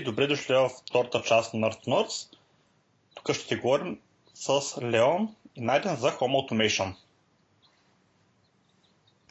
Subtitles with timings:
[0.00, 2.36] И добре дошли в втората част на Nerd Nerds.
[3.14, 3.98] Тук ще говорим
[4.34, 6.94] с Леон и Найден за Home Automation.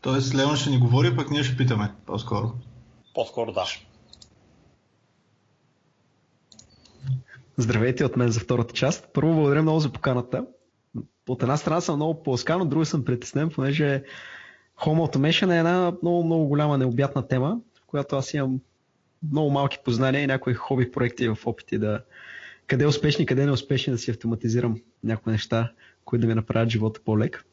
[0.01, 2.51] Тоест Леон ще ни говори, пък ние ще питаме по-скоро.
[3.13, 3.65] По-скоро да.
[7.57, 9.09] Здравейте от мен за втората част.
[9.13, 10.45] Първо благодаря много за поканата.
[11.29, 14.03] От една страна съм много по-скан, от друга съм притеснен, понеже
[14.77, 18.59] Home Automation е една много, много голяма необятна тема, в която аз имам
[19.31, 22.01] много малки познания и някои хоби проекти в опити да
[22.67, 25.71] къде е успешни, къде не успешни да си автоматизирам някои неща,
[26.05, 27.45] които да ми направят живота по-лек.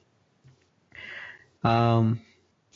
[1.63, 2.03] А,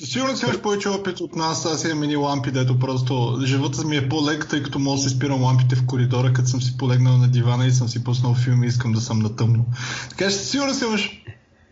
[0.05, 3.97] Сигурно си имаш повече опит от нас, аз имам мини лампи, дето просто живота ми
[3.97, 7.17] е по-лек, тъй като мога да си спирам лампите в коридора, като съм си полегнал
[7.17, 9.67] на дивана и съм си пуснал филми и искам да съм на тъмно.
[10.11, 11.23] Така че сигурно си имаш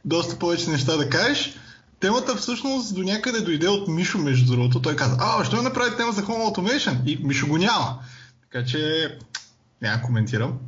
[0.05, 1.55] доста повече неща да кажеш.
[2.00, 4.82] Темата всъщност до някъде дойде от Мишо, между другото.
[4.82, 7.06] Той каза, а, ще направи тема за Home Automation?
[7.06, 7.98] И Мишо го няма.
[8.42, 8.78] Така че
[9.82, 10.58] няма коментирам.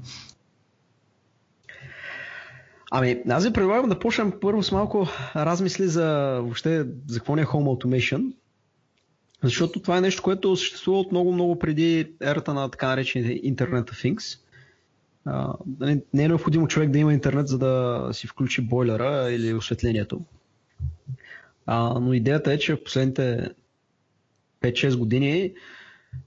[2.90, 6.06] Ами, аз ви предлагам да почнем първо с малко размисли за
[6.40, 8.32] въобще за какво не е Home Automation.
[9.42, 14.16] Защото това е нещо, което съществува от много-много преди ерата на така наречените Internet of
[14.16, 14.38] Things.
[15.80, 20.20] Нали, не е необходимо човек да има интернет, за да си включи бойлера или осветлението.
[21.66, 23.50] А, но идеята е, че в последните
[24.62, 25.54] 5-6 години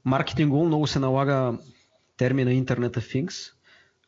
[0.06, 1.58] маркетингово много се налага
[2.18, 3.54] термина Internet of Things,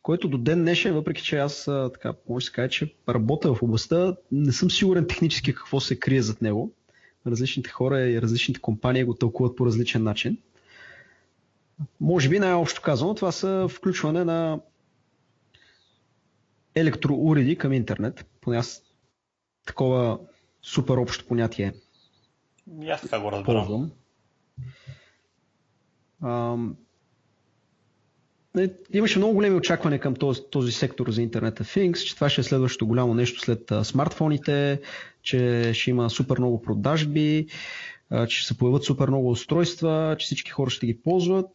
[0.02, 3.64] който до ден днешен, въпреки че аз така може да се каже, че работя в
[3.64, 6.74] областта, не съм сигурен технически какво се крие зад него.
[7.28, 10.38] Различните хора и различните компании го тълкуват по различен начин.
[12.00, 14.60] Може би най-общо казано, това са включване на
[16.76, 18.26] електроуреди към интернет.
[18.42, 18.84] Поне аз
[19.66, 20.20] такова
[20.66, 21.74] супер общо понятие.
[22.82, 23.92] И аз така го разбирам.
[28.94, 32.42] имаше много големи очаквания към този, този сектор за Internet of Things, че това ще
[32.42, 34.82] е следващото голямо нещо след а, смартфоните,
[35.22, 37.48] че ще има супер много продажби,
[38.10, 41.48] а, че ще се появят супер много устройства, че всички хора ще ги ползват.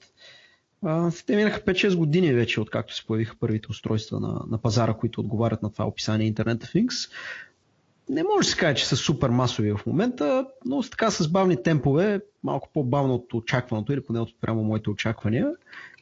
[0.82, 5.21] А, те минаха 5-6 години вече, откакто се появиха първите устройства на, на пазара, които
[5.21, 7.10] отговарят на това описание Internet of Things
[8.10, 11.28] не може да се каже, че са супер масови в момента, но с така с
[11.28, 15.50] бавни темпове, малко по-бавно от очакваното или поне от прямо моите очаквания,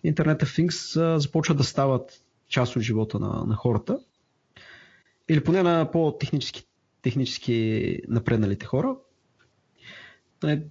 [0.06, 3.98] Internet of Things започват да стават част от живота на, на хората.
[5.28, 6.66] Или поне на по-технически
[7.02, 8.96] технически напредналите хора.
[10.42, 10.62] Нали,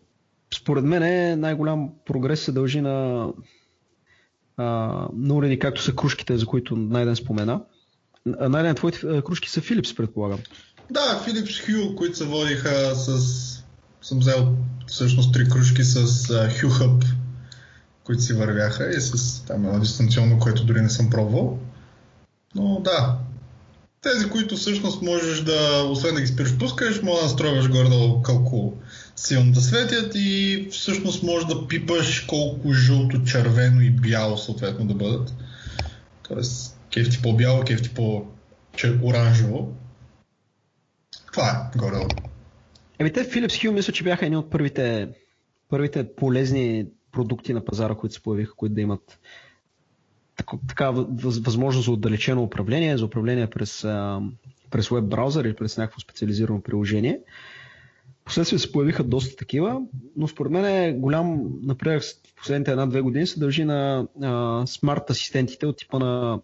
[0.53, 3.29] според мен най-голям прогрес се дължи на,
[5.13, 7.65] на уреди, както са кружките, за които Найден спомена.
[8.25, 10.39] Найден, твоите кружки са Philips, предполагам.
[10.91, 13.63] Да, Philips Hue, които се водиха с...
[14.01, 14.55] Съм взел
[14.87, 16.07] всъщност три кружки с
[16.61, 17.05] Hub,
[18.03, 21.59] които си вървяха и с там едно дистанционно, което дори не съм пробвал.
[22.55, 23.17] Но да,
[24.01, 27.89] тези, които всъщност можеш да, освен да ги спираш пускаш, може да настройваш горе
[28.23, 28.73] колко
[29.15, 34.93] силно да светят и всъщност можеш да пипаш колко жълто, червено и бяло съответно да
[34.93, 35.33] бъдат.
[36.27, 39.73] Тоест, кефти по-бяло, кефти по-оранжево.
[41.37, 41.97] Това е горе
[42.99, 45.09] Еми те Philips Hue мисля, че бяха едни от първите,
[45.69, 49.19] първите полезни продукти на пазара, които се появиха, които да имат
[50.67, 53.81] така възможност за отдалечено управление, за управление през,
[54.71, 57.19] през веб браузър или през някакво специализирано приложение.
[58.25, 59.81] Последствие се появиха доста такива,
[60.15, 64.07] но според мен е голям напредък в последните една-две години се дължи на
[64.65, 66.39] смарт асистентите от типа на,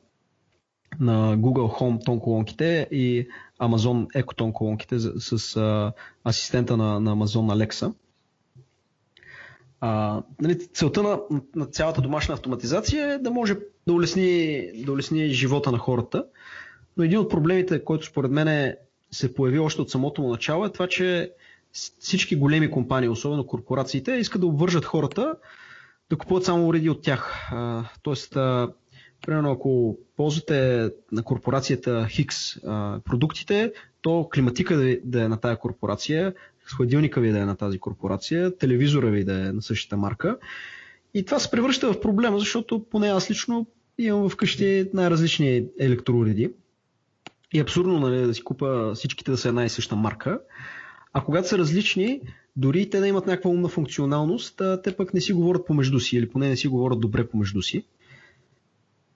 [1.00, 3.28] на Google Home тон колонките и
[3.70, 5.94] Amazon Ecoton колонките с, с а,
[6.26, 7.94] асистента на, на Amazon Alexa.
[9.82, 11.20] А, нали, целта на,
[11.56, 13.56] на цялата домашна автоматизация е да може
[13.88, 16.26] да улесни, да улесни живота на хората.
[16.98, 18.78] Но един от проблемите, който според мен е,
[19.12, 21.32] се появи още от самото му начало е това, че
[22.00, 25.36] всички големи компании, особено корпорациите, искат да обвържат хората
[26.10, 27.50] да купуват само уреди от тях.
[27.52, 28.70] А, тоест, а,
[29.26, 32.62] примерно ако ползвате на корпорацията Хикс
[33.06, 36.34] продуктите, то климатика да, е на тая корпорация,
[36.76, 40.38] хладилника ви да е на тази корпорация, телевизора ви да е на същата марка.
[41.14, 43.68] И това се превръща в проблема, защото поне аз лично
[43.98, 46.52] имам вкъщи най-различни електроуреди.
[47.54, 50.40] И абсурдно нали, да си купа всичките да са една и съща марка.
[51.14, 52.22] А когато са различни,
[52.56, 56.30] дори те да имат някаква умна функционалност, те пък не си говорят помежду си или
[56.30, 57.86] поне не си говорят добре помежду си.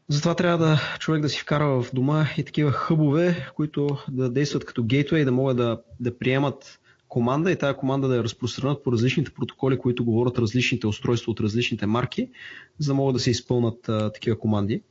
[0.09, 4.65] Затова трябва да човек да си вкара в дома и такива хъбове, които да действат
[4.65, 8.91] като гейтвей, да могат да, да приемат команда и тази команда да я разпространят по
[8.91, 12.29] различните протоколи, които говорят различните устройства от различните марки,
[12.79, 14.81] за да могат да се изпълнат а, такива команди.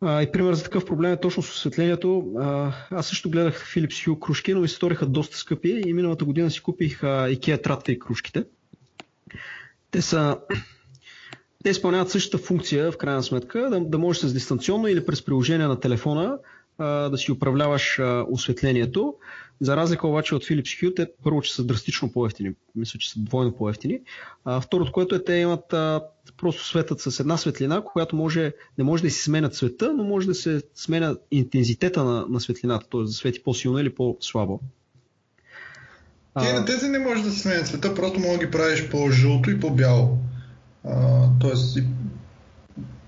[0.00, 2.32] А, и пример за такъв проблем е точно с осветлението.
[2.38, 6.24] А, аз също гледах Philips Hue кружки, но ми се сториха доста скъпи и миналата
[6.24, 8.44] година си купих а, IKEA Tradfake кружките.
[9.90, 10.38] Те са
[11.66, 15.66] те изпълняват същата функция, в крайна сметка, да, да можеш с дистанционно или през приложение
[15.66, 16.38] на телефона
[16.78, 19.14] а, да си управляваш а, осветлението.
[19.60, 23.20] За разлика обаче от Philips Hue, те първо, че са драстично по-ефтини, мисля, че са
[23.20, 24.00] двойно по-ефтини.
[24.44, 26.02] А, второто, което е, те имат а,
[26.36, 30.26] просто светът с една светлина, която може, не може да си сменя цвета, но може
[30.26, 33.00] да се сменя интензитета на, на светлината, т.е.
[33.00, 34.60] да свети по-силно или по-слабо.
[36.42, 39.50] Те на тези не може да се сменя цвета, просто може да ги правиш по-жълто
[39.50, 40.18] и по-бяло.
[40.90, 41.78] А, тоест,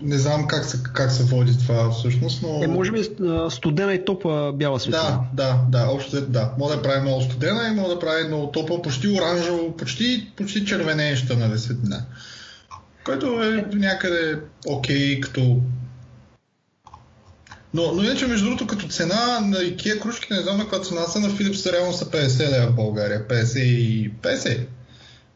[0.00, 2.62] не знам как се, как се води това всъщност, но...
[2.62, 3.04] Е, може би
[3.50, 5.20] студена и топа бяла светлина.
[5.32, 6.52] Да, да, да, общо да.
[6.58, 10.66] Може да прави много студена и може да прави много топа, почти оранжево, почти, почти
[10.66, 12.04] червенеща нали, светлина.
[13.04, 15.60] Което е някъде окей, okay, като
[17.74, 21.00] но, но иначе, между другото, като цена на IKEA кружките, не знам на каква цена
[21.00, 23.28] са, на Philips реално са 50 лева в България.
[23.28, 24.66] 50 и 50.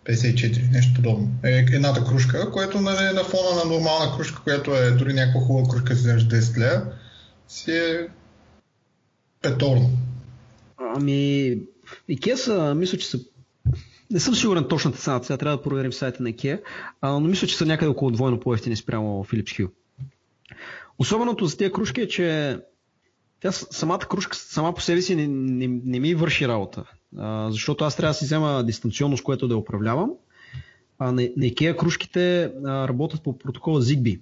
[0.04, 1.28] 54, нещо подобно.
[1.44, 5.69] Е, едната кружка, което нали, на фона на нормална кружка, която е дори някаква хубава
[5.69, 6.82] кружка, си 10 лева,
[7.49, 8.08] си е
[9.43, 9.90] петорно.
[10.96, 11.58] Ами,
[12.08, 13.19] Икеа са, мисля, че са
[14.10, 16.60] не съм сигурен точната цена, сега трябва да проверим сайта на IKEA,
[17.02, 19.70] но мисля, че са някъде около двойно по-ефтини спрямо Philips Hue.
[20.99, 22.58] Особеното за тези кружки е, че
[23.40, 26.84] тя самата кружка сама по себе си не, не, не ми върши работа
[27.49, 30.11] защото аз трябва да си взема дистанционно, с което да управлявам.
[30.99, 34.20] А на, на IKEA кружките работят по протокола ZigBee.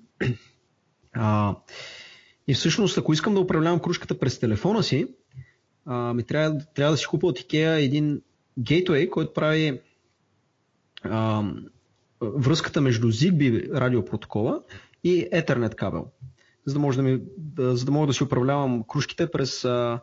[2.48, 5.06] И всъщност, ако искам да управлявам кружката през телефона си,
[5.86, 8.20] а, ми трябва, трябва да си купя от IKEA един
[8.58, 9.80] гейтвей, който прави
[11.02, 11.42] а,
[12.20, 14.62] връзката между ZigBee радиопротокола
[15.04, 16.06] и Ethernet кабел.
[16.66, 17.20] За да, може да, ми,
[17.58, 20.00] за да мога да си управлявам кружките през а,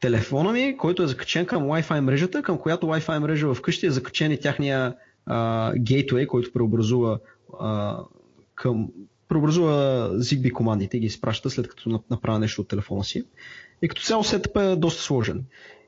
[0.00, 4.32] телефона ми, който е закачен към Wi-Fi мрежата, към която Wi-Fi мрежа вкъщи е закачен
[4.32, 4.94] и тяхния
[5.26, 7.18] а, gateway, който преобразува
[7.60, 7.98] а,
[8.54, 8.88] към
[9.28, 13.24] преобразува ZigBee командите и ги изпраща след като направя нещо от телефона си.
[13.82, 15.44] И като цяло сетъп е доста сложен.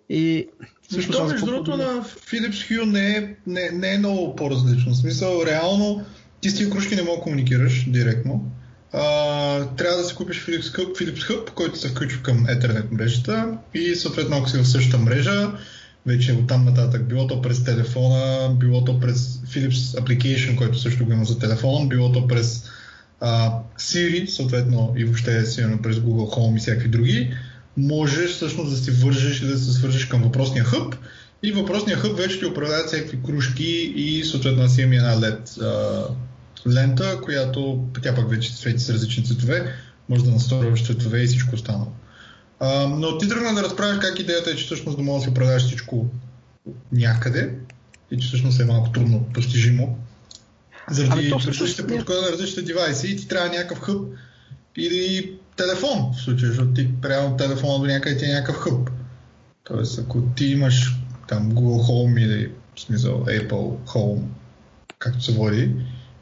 [0.09, 0.49] И
[0.89, 4.93] Защо между другото на Philips Hue не е, не, не е много по-различно.
[4.93, 6.05] В смисъл, реално
[6.41, 8.51] ти с тия кружки не мога да комуникираш директно
[9.77, 13.95] трябва да си купиш Philips Hub, Philips Hub, който се включва към Ethernet мрежата и
[13.95, 15.51] съответно ако си в същата мрежа,
[16.07, 21.05] вече от там нататък, било то през телефона, било то през Philips Application, който също
[21.05, 22.65] го има за телефон, било то през
[23.21, 27.35] а, Siri, съответно и въобще сигурно през Google Home и всякакви други,
[27.77, 30.97] можеш всъщност да си вържеш и да се свържеш към въпросния хъб
[31.43, 36.05] и въпросния хъб вече ти управлява всякакви кружки и съответно си има една LED а,
[36.69, 39.75] лента, която тя пък вече свети с различни цветове,
[40.09, 41.93] може да насторяваш цветове и всичко останало.
[42.61, 45.31] А, но ти тръгна да разправяш как идеята е, че всъщност да можеш да си
[45.31, 46.07] управляваш всичко
[46.93, 47.55] някъде
[48.11, 49.99] и че всъщност е малко трудно постижимо.
[50.91, 54.01] Заради ами, различните протоколи на различните девайси и ти трябва някакъв хъб
[54.77, 58.91] или телефон в случая, защото ти реално телефона до някъде ти е някакъв хъб.
[59.65, 60.97] Тоест, ако ти имаш
[61.29, 64.23] там Google Home или в смисъл Apple Home,
[64.99, 65.75] както се води,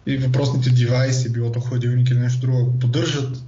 [0.07, 3.43] и въпросните девайси, било то хладилник или нещо друго, ако поддържат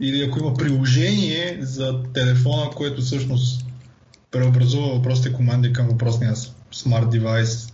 [0.00, 3.66] или ако има приложение за телефона, което всъщност
[4.30, 6.34] преобразува въпросите команди към въпросния
[6.72, 7.72] смарт девайс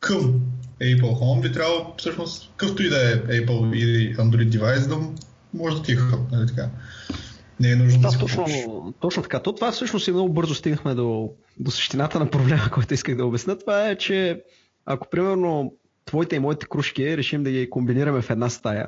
[0.00, 0.40] към
[0.80, 4.98] Apple Home, би трябвало всъщност къвто и да е Apple или Android девайс да
[5.54, 6.70] може да ти е хъп, нали така.
[7.60, 9.42] Не е нужно да, да точно, точно така.
[9.42, 13.26] То това всъщност и много бързо стигнахме до, до същината на проблема, който исках да
[13.26, 13.58] обясня.
[13.58, 14.42] Това е, че
[14.86, 15.72] ако примерно
[16.04, 18.86] твоите и моите кружки решим да ги комбинираме в една стая,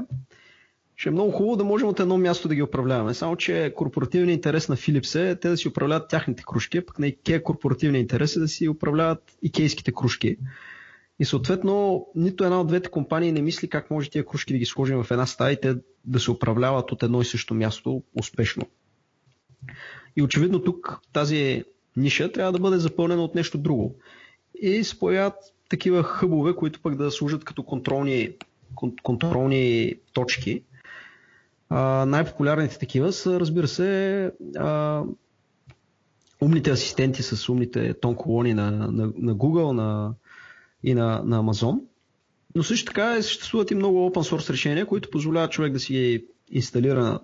[0.97, 3.15] ще е много хубаво да можем от едно място да ги управляваме.
[3.15, 7.07] Само, че корпоративният интерес на Philips е те да си управляват тяхните кружки, пък на
[7.07, 10.37] IKEA корпоративният интерес е да си управляват икейските кружки.
[11.19, 14.65] И съответно, нито една от двете компании не мисли как може тия кружки да ги
[14.65, 18.67] сложим в една стая и те да се управляват от едно и също място успешно.
[20.17, 21.65] И очевидно тук тази
[21.97, 23.95] ниша трябва да бъде запълнена от нещо друго.
[24.63, 25.35] И се появяват
[25.69, 28.31] такива хъбове, които пък да служат като контролни,
[29.03, 30.63] контролни точки.
[31.69, 35.03] А, най-популярните такива са, разбира се, а,
[36.41, 40.15] умните асистенти с умните тон колони на, на, на Google на,
[40.83, 41.81] и на, на Amazon.
[42.55, 47.21] Но също така съществуват и много open source решения, които позволяват човек да си инсталира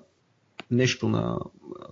[0.70, 1.38] нещо на,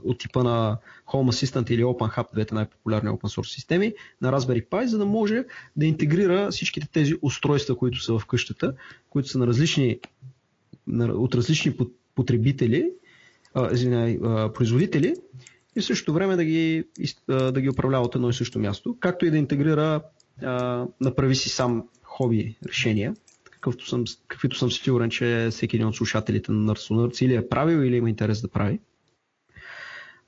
[0.05, 4.85] от типа на Home Assistant или OpenHub, двете най-популярни open source системи, на Raspberry Pi,
[4.85, 5.45] за да може
[5.77, 8.75] да интегрира всичките тези устройства, които са в къщата,
[9.11, 10.01] които са на различни,
[10.87, 11.77] на, от различни
[12.15, 12.91] потребители,
[13.55, 15.15] а, производители
[15.77, 16.85] и в същото време да ги,
[17.29, 20.03] да ги управлява от едно и също място, както и да интегрира
[21.01, 23.15] направи си сам хоби решения,
[23.61, 27.79] какъвто съм, каквито съм сигурен, че всеки един от слушателите на Nerds или е правил
[27.79, 28.81] или има интерес да прави.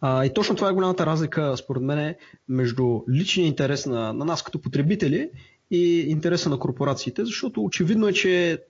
[0.00, 2.14] А, и точно това е голямата разлика, според мен,
[2.48, 5.30] между личния интерес на, на нас като потребители
[5.70, 8.62] и интереса на корпорациите, защото очевидно е, че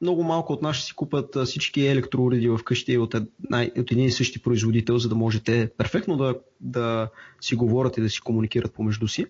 [0.00, 4.04] много малко от нас ще си купат всички електроуреди в къщи от, една, от един
[4.04, 8.74] и същи производител, за да можете перфектно да, да си говорят и да си комуникират
[8.74, 9.26] помежду си.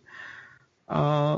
[0.87, 1.37] А,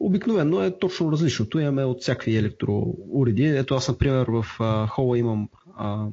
[0.00, 1.58] обикновено е точно различното.
[1.58, 3.44] Имаме от всякакви електроуреди.
[3.44, 4.44] Ето аз, например, в
[4.88, 6.06] хола имам а,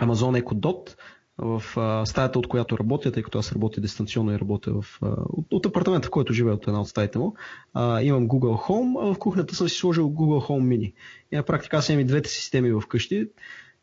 [0.00, 0.96] Amazon Echo Dot,
[1.38, 5.06] в а, стаята, от която работя, тъй като аз работя дистанционно и работя в, а,
[5.28, 7.34] от, от апартамента, в който живея от една от стаите му,
[7.74, 10.92] а, имам Google Home, а в кухнята съм си сложил Google Home Mini.
[11.32, 13.28] И на практика аз имам и двете системи в къщи.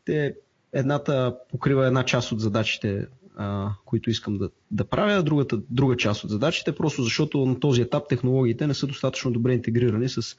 [0.04, 0.34] Те,
[0.72, 6.24] едната покрива една част от задачите, а, които искам да, да правя, другата, друга част
[6.24, 10.36] от задачите, просто защото на този етап технологиите не са достатъчно добре интегрирани с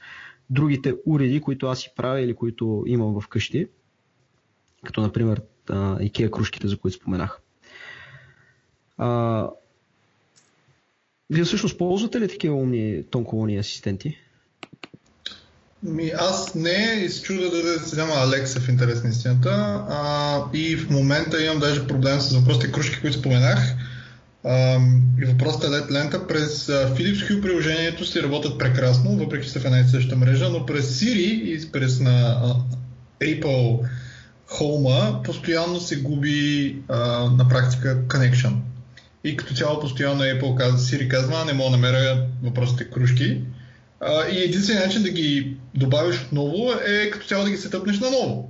[0.49, 3.67] другите уреди, които аз си правя или които имам в къщи.
[4.85, 7.41] Като, например, IKEA кружките, за които споменах.
[8.97, 9.49] А,
[11.29, 14.17] вие всъщност ползвате ли такива умни тонколони асистенти?
[15.83, 19.83] Ми, аз не и се чуда да се взема Алекса в интерес на истината.
[19.89, 23.73] А, и в момента имам даже проблем с въпросите кружки, които споменах.
[24.45, 24.79] А,
[25.21, 26.27] и въпросът е лед лента.
[26.27, 30.49] През Philips Hue приложението си работят прекрасно, въпреки че са в една и съща мрежа,
[30.49, 32.41] но през Siri и през на
[33.21, 33.79] Apple
[34.49, 36.97] Home постоянно се губи а,
[37.29, 38.53] на практика connection.
[39.23, 43.41] И като цяло постоянно Apple казва, Siri казва, не мога да намеря въпросите кружки.
[43.99, 48.49] А, и единственият начин да ги добавиш отново е като цяло да ги сетъпнеш наново.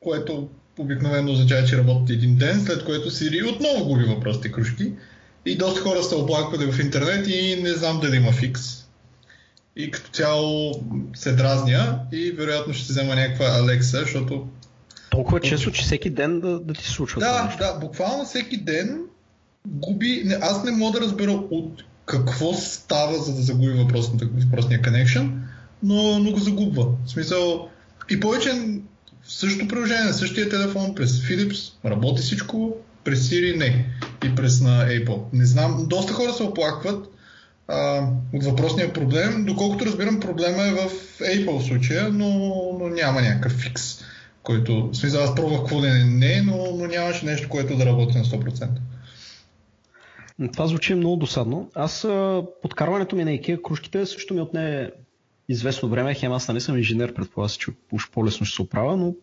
[0.00, 4.92] Което обикновено означава, че работи един ден, след което Siri отново губи въпросите кружки.
[5.46, 8.62] И доста хора се оплакват в интернет и не знам дали има фикс.
[9.76, 10.72] И като цяло
[11.14, 14.46] се дразня и вероятно ще се взема някаква Alexa, защото
[15.10, 17.20] толкова често, че всеки ден да, да ти се случва.
[17.20, 19.00] Да, да, буквално всеки ден
[19.66, 20.22] губи.
[20.24, 25.30] Не, аз не мога да разбера от какво става, за да загуби въпросния connection,
[25.82, 26.86] но, но го загубва.
[27.04, 27.68] В смисъл,
[28.10, 28.50] и повече
[29.22, 33.86] в същото приложение, на същия телефон, през Philips, работи всичко, през Siri не.
[34.24, 35.20] И през на Apple.
[35.32, 37.06] Не знам, доста хора се оплакват
[37.68, 39.44] а, от въпросния проблем.
[39.44, 42.28] Доколкото разбирам, проблема е в Apple случая, но,
[42.80, 43.98] но няма някакъв фикс
[44.48, 48.18] който, в смисъл, аз пробвах какво да не, но, но нямаше нещо, което да работи
[48.18, 48.68] на 100%.
[50.52, 51.70] Това звучи много досадно.
[51.74, 52.06] Аз
[52.62, 54.90] подкарването ми на IKEA кружките също ми отне
[55.48, 56.14] известно време.
[56.14, 59.14] Хем аз не съм инженер, предполага се, че уж по-лесно ще се оправя, но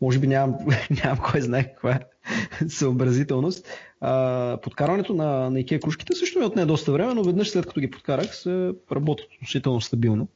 [0.00, 0.56] може би нямам,
[1.04, 2.00] нямам кой знае каква е
[2.68, 3.68] съобразителност.
[4.00, 7.80] А, подкарването на, на IKEA кружките също ми отне доста време, но веднъж след като
[7.80, 10.28] ги подкарах се работят относително стабилно.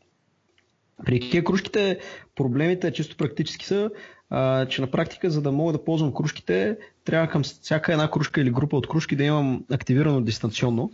[1.05, 1.99] При IKEA кружките
[2.35, 3.91] проблемите чисто практически са,
[4.31, 8.41] а, че на практика, за да мога да ползвам кружките, трябва към всяка една кружка
[8.41, 10.93] или група от кружки да имам активирано дистанционно.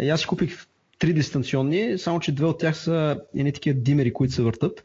[0.00, 0.66] И аз си купих
[0.98, 4.84] три дистанционни, само че две от тях са едни такива димери, които се въртат.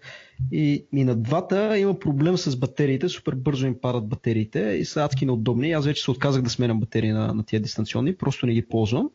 [0.52, 5.04] И, и на двата има проблем с батериите, супер бързо им падат батериите и са
[5.04, 5.72] адски неудобни.
[5.72, 9.10] Аз вече се отказах да сменям батерии на, на тия дистанционни, просто не ги ползвам.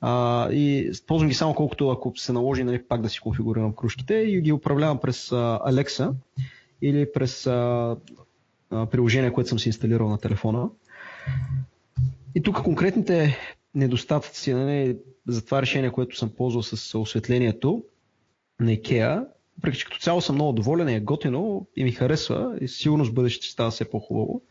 [0.00, 4.14] А, и ползвам ги само колкото ако се наложи нали, пак да си конфигурирам кружките
[4.14, 6.12] и ги управлявам през а, Alexa
[6.82, 7.96] или през а,
[8.70, 10.68] а, приложение, което съм си инсталирал на телефона.
[12.34, 13.36] И тук конкретните
[13.74, 14.96] недостатъци нали,
[15.28, 17.84] за това решение, което съм ползвал с осветлението
[18.60, 19.26] на IKEA,
[19.58, 23.12] въпреки че като цяло съм много доволен е готино и ми харесва и сигурно с
[23.12, 24.42] бъдеще ще става все по-хубаво.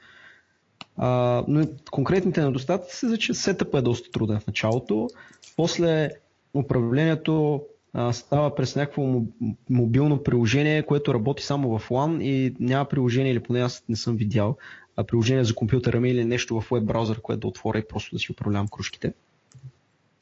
[0.98, 5.10] А, но конкретните недостатъци са, че сетъпът е доста труден в началото.
[5.56, 6.10] После
[6.54, 7.64] управлението
[8.12, 9.22] става през някакво
[9.70, 14.18] мобилно приложение, което работи само в LAN и няма приложение, или поне аз не съм
[14.18, 14.58] видял,
[14.96, 18.16] а приложение за компютъра ми или нещо в веб браузър, което да отворя и просто
[18.16, 19.14] да си управлявам кружките.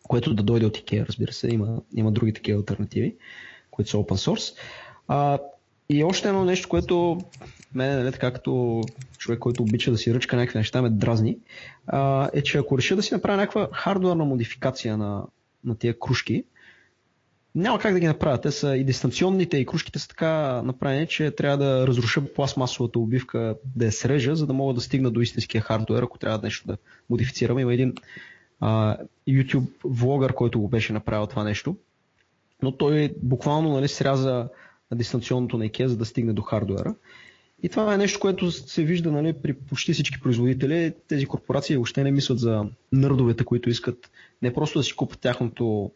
[0.03, 3.15] Което да дойде от IKEA, разбира се, има, има други такива альтернативи,
[3.71, 4.57] които са open source.
[5.07, 5.39] А,
[5.89, 7.21] и още едно нещо, което
[7.75, 8.81] мен, нали, така като
[9.17, 11.37] човек, който обича да си ръчка някакви неща, ме дразни,
[11.87, 15.25] а, е, че ако реша да си направя някаква хардуерна модификация на,
[15.63, 16.43] на тия кружки,
[17.55, 18.41] няма как да ги направя.
[18.41, 23.55] Те са и дистанционните, и кружките са така направени, че трябва да разруша пластмасовата обивка,
[23.75, 26.77] да я срежа, за да мога да стигна до истинския хардуер, ако трябва нещо да
[27.09, 27.59] модифицирам.
[27.59, 27.93] Има един
[28.59, 31.75] а, YouTube влогър, който го беше направил това нещо,
[32.61, 34.49] но той буквално нали, сряза
[34.95, 36.95] дистанционното на IKEA, за да стигне до хардуера.
[37.63, 40.93] И това е нещо, което се вижда нали, при почти всички производители.
[41.07, 45.91] Тези корпорации въобще не мислят за нърдовете, които искат не просто да си купят тяхното,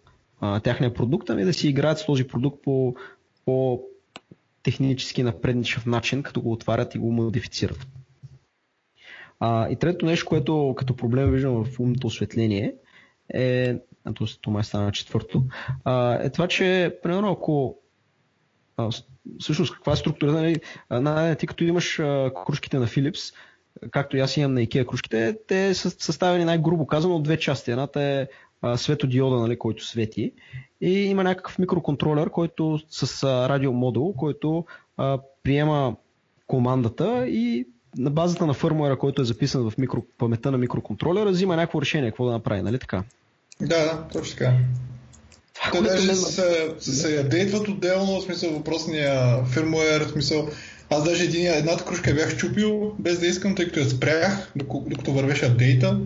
[0.63, 2.95] тяхния продукт, ами да си играят с този продукт по,
[3.45, 3.81] по
[4.63, 7.87] технически напредничав начин, като го отварят и го модифицират.
[9.39, 12.75] А, и трето нещо, което като проблем виждам в умното осветление
[13.33, 13.75] е,
[14.05, 15.43] а то, това май стана четвърто,
[15.83, 17.77] а, е това, че примерно ако
[18.77, 18.89] а,
[19.39, 20.55] всъщност каква е структура, нали,
[20.89, 23.33] а, ти като имаш а, кружките на Philips,
[23.91, 27.71] както и аз имам на IKEA кружките, те са съставени най-грубо казано от две части.
[27.71, 28.27] Едната е
[28.61, 30.31] а, светодиода, нали, който свети
[30.81, 34.65] и има някакъв микроконтролер, който с а, радиомодул, който
[34.97, 35.95] а, приема
[36.47, 41.55] командата и на базата на фърмуера, който е записан в микро, паметта на микроконтролера, взима
[41.55, 43.03] някакво решение какво да направи, нали така?
[43.61, 44.53] Да, да, точно така.
[45.71, 50.49] Те даже се, се ядейтват отделно, в смисъл въпросния фирмуер, в смисъл
[50.89, 55.13] аз даже един, едната кружка бях чупил без да искам, тъй като я спрях, докато
[55.13, 55.99] вървеше апдейта.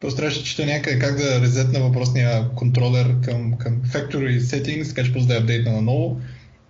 [0.00, 5.12] Просто трябваше чета някъде как да резетна въпросния контролер към, към Factory Settings, така че
[5.12, 6.20] после да я апдейтна наново.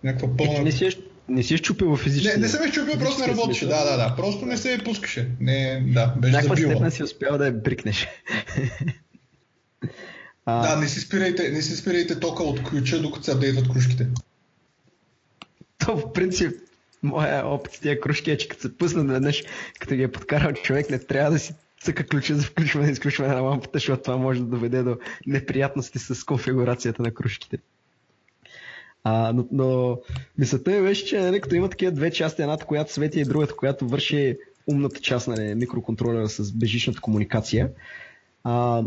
[0.05, 0.63] Някаква пълна...
[0.63, 0.91] Не си, е,
[1.29, 2.39] не си е щупил в физически.
[2.39, 3.67] Не, не съм е щупил, просто не работеше.
[3.67, 4.15] Да, да, да.
[4.17, 5.29] Просто не се пускаше.
[5.41, 8.09] Не, да, беше Някаква степен си успял да я брикнеш.
[10.47, 10.69] а...
[10.69, 14.07] Да, не си, спирайте, не си спирайте тока от ключа, докато се апдейтват кружките.
[15.79, 16.53] То в принцип
[17.03, 19.43] моя опит с тия кружки е, че като се пусна веднъж,
[19.79, 21.55] като ги е подкарал човек, не трябва да си
[21.85, 25.99] цъка ключа за включване и изключване на лампата, защото това може да доведе до неприятности
[25.99, 27.59] с конфигурацията на кружките.
[29.05, 29.99] А, но, но
[30.39, 33.57] мисълта е беше, че нали, като има такива две части, едната, която свети и другата,
[33.57, 37.71] която върши умната част на нали, микроконтролера с бежичната комуникация.
[38.45, 38.83] А,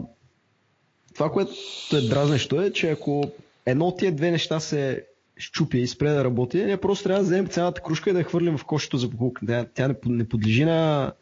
[1.14, 1.52] това, което
[1.94, 3.32] е дразнещо е, че ако
[3.66, 5.06] едно от тия две неща се
[5.38, 8.26] щупи и спре да работи, ние просто трябва да вземем цялата кружка и да я
[8.26, 9.66] хвърлим в кошето за покупка.
[9.74, 11.14] Тя, не, подлежи на,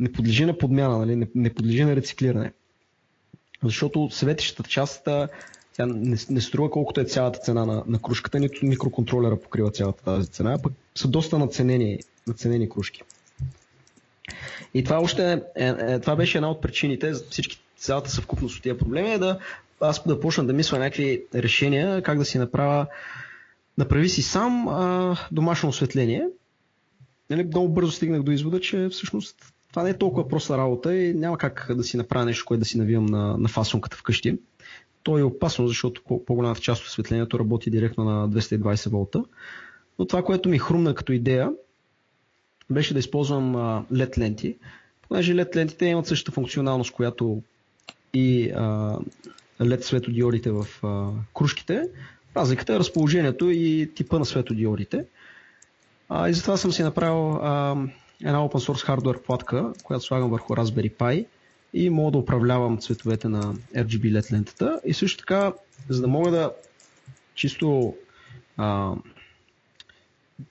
[0.00, 1.16] не подлежи на подмяна, нали?
[1.16, 2.52] не, не подлежи на рециклиране.
[3.62, 5.08] Защото светещата част
[5.72, 10.04] тя не, не струва колкото е цялата цена на, на кружката, нито микроконтролера покрива цялата
[10.04, 13.02] тази цена, пък са доста наценени, наценени кружки.
[14.74, 18.78] И това още е, е, това беше една от причините, всички цялата съвкупност от тия
[18.78, 19.38] проблеми е да
[19.80, 22.86] аз да почна да мисля някакви решения, как да си направя
[23.78, 26.28] направи си сам а, домашно осветление.
[27.30, 31.14] Нали, много бързо стигнах до извода, че всъщност това не е толкова проста работа и
[31.14, 34.38] няма как да си направя нещо, което да си навивам на, на фасонката вкъщи.
[35.02, 39.24] То е опасно, защото по-голямата част от осветлението работи директно на 220 волта.
[39.98, 41.50] Но това, което ми хрумна като идея,
[42.70, 43.54] беше да използвам
[43.92, 44.56] LED ленти,
[45.08, 47.42] понеже LED лентите имат същата функционалност, която
[48.12, 48.96] и а,
[49.60, 50.66] LED светодиодите в
[51.34, 51.88] кружките.
[52.36, 55.04] Разликата е разположението и типа на светодиодите.
[56.28, 57.38] И затова съм си направил
[58.24, 61.26] една open source hardware платка, която слагам върху Raspberry Pi
[61.74, 64.80] и мога да управлявам цветовете на RGB LED лентата.
[64.84, 65.52] И също така,
[65.88, 66.52] за да мога да
[67.34, 67.94] чисто
[68.56, 68.94] а,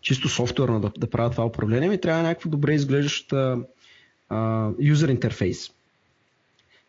[0.02, 3.58] чисто софтуерно да, да правя това управление, ми трябва някаква добре изглеждаща
[4.80, 5.72] юзер интерфейс.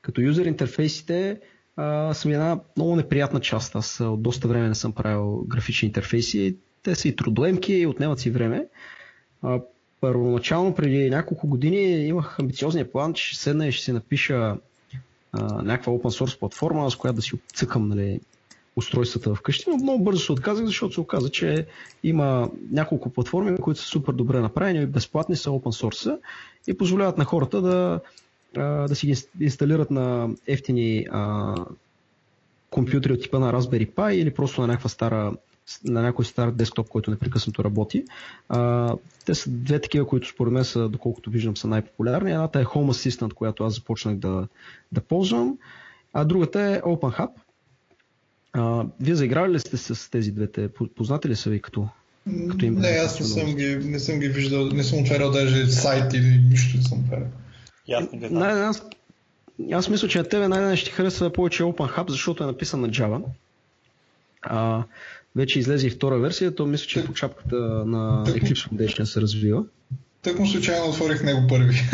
[0.02, 1.40] Като юзер интерфейсите
[1.76, 3.76] а, са една много неприятна част.
[3.76, 6.56] Аз от доста време не съм правил графични интерфейси.
[6.82, 8.66] Те са и трудоемки и отнемат си време.
[9.42, 9.60] А,
[10.00, 14.56] първоначално преди няколко години имах амбициозния план, че ще седна и ще си напиша
[15.32, 18.20] а, някаква open source платформа, с която да си цъкам нали,
[18.76, 21.66] устройствата вкъщи, но много бързо се отказах, защото се оказа, че
[22.02, 26.18] има няколко платформи, които са супер добре направени, безплатни са open source
[26.66, 28.00] и позволяват на хората да,
[28.88, 31.54] да си ги инсталират на ефтини а,
[32.70, 35.32] компютри от типа на Raspberry Pi или просто на някаква стара
[35.84, 38.04] на някой стар десктоп, който непрекъснато работи.
[38.48, 38.94] А,
[39.26, 42.30] те са две такива, които според мен са, доколкото виждам, са най-популярни.
[42.30, 44.48] Едната е Home Assistant, която аз започнах да,
[44.92, 45.58] да ползвам,
[46.12, 47.30] а другата е OpenHub.
[48.52, 50.68] А, вие заиграли ли сте с тези двете?
[50.96, 51.88] Познати ли са ви като,
[52.50, 52.74] като им?
[52.74, 56.42] Не, аз не съм, ги, не съм ги виждал, не съм отварял даже сайт или
[56.50, 57.28] нищо не съм отварял.
[58.30, 58.82] Не, аз,
[59.72, 62.88] аз мисля, че на тебе най-най ще ти харесва повече OpenHub, защото е написан на
[62.88, 63.22] Java.
[64.42, 64.84] А,
[65.36, 69.64] вече излезе и втора версия, то мисля, че по чапката на Eclipse Foundation се развива.
[70.22, 71.76] Тък му случайно отворих него първи.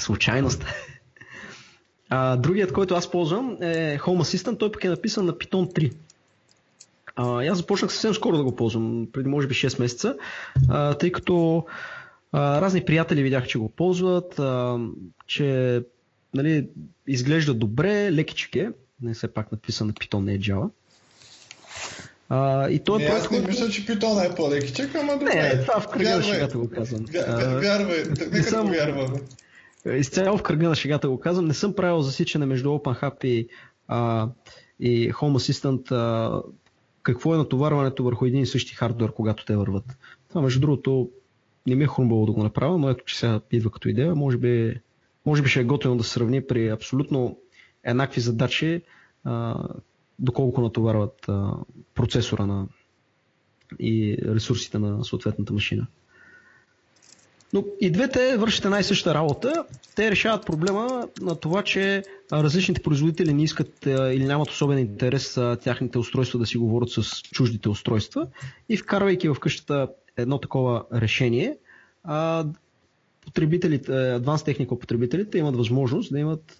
[0.00, 0.64] Случайност.
[2.08, 5.92] А, другият, който аз ползвам е Home Assistant, той пък е написан на Python 3.
[7.16, 10.16] А, аз започнах съвсем скоро да го ползвам, преди може би 6 месеца,
[10.68, 11.66] а, тъй като
[12.32, 14.78] а, разни приятели видях, че го ползват, а,
[15.26, 15.82] че
[16.34, 16.68] нали,
[17.06, 18.70] изглежда добре, лекичък е,
[19.02, 20.70] не все пак написан на Python, не е Java.
[22.28, 25.34] А, и той не, аз не мисля, че Python е по-лекичък, ама добре.
[25.34, 27.04] Не, това в кръга на шегата го казвам.
[27.60, 28.70] Вярвай, нека съм...
[28.70, 29.20] вярваме.
[29.94, 31.44] Изцяло в кръга на шегата го казвам.
[31.44, 33.48] Не съм правил засичане между OpenHub и,
[33.88, 34.28] а,
[34.80, 36.42] и Home Assistant а,
[37.02, 39.84] какво е натоварването върху един и същи хардвер, когато те върват.
[40.28, 41.10] Това, между другото,
[41.66, 44.14] не ми е хрумбало да го направя, но ето, че сега идва като идея.
[44.14, 44.80] Може би,
[45.26, 47.38] може би ще е готино да се сравни при абсолютно
[47.84, 48.82] еднакви задачи,
[49.24, 49.54] а,
[50.18, 51.52] доколко натоварват а,
[51.94, 52.66] процесора на,
[53.78, 55.86] и ресурсите на съответната машина.
[57.52, 59.64] Но и двете вършат една и съща работа.
[59.94, 62.02] Те решават проблема на това, че
[62.32, 67.68] различните производители не искат или нямат особен интерес тяхните устройства да си говорят с чуждите
[67.68, 68.26] устройства
[68.68, 71.56] и вкарвайки в къщата едно такова решение,
[73.26, 76.58] потребителите, Advanced Technical потребителите имат възможност да имат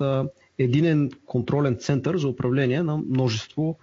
[0.59, 3.79] единен контролен център за управление на множество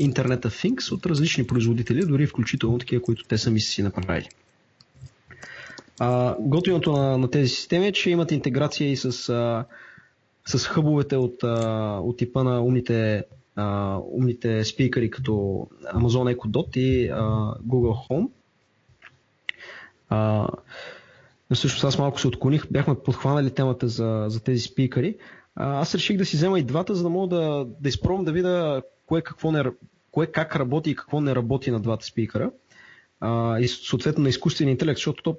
[0.00, 4.28] Internet of Things от различни производители, дори включително такива, които те сами са си направили.
[5.98, 9.64] А, готиното на, на тези системи е, че имат интеграция и с, а,
[10.46, 13.24] с хъбовете от, а, от типа на умните,
[13.56, 15.32] а, умните спикъри като
[15.94, 17.18] Amazon Echo Dot и а,
[17.68, 18.28] Google Home.
[20.08, 20.48] А,
[21.54, 25.16] също аз малко се отклоних, бяхме подхванали темата за, за тези спикъри.
[25.54, 28.82] Аз реших да си взема и двата, за да мога да, да изпробвам да видя
[29.06, 29.64] кое, какво не,
[30.10, 32.50] кое как работи и какво не работи на двата спикъра.
[33.20, 35.36] А, и съответно на изкуствения интелект, защото то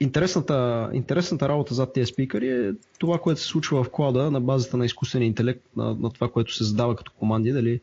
[0.00, 4.76] интересната, интересната работа зад тези спикъри е това, което се случва в клада на базата
[4.76, 7.80] на изкуствения интелект, на, на това, което се задава като команди, дали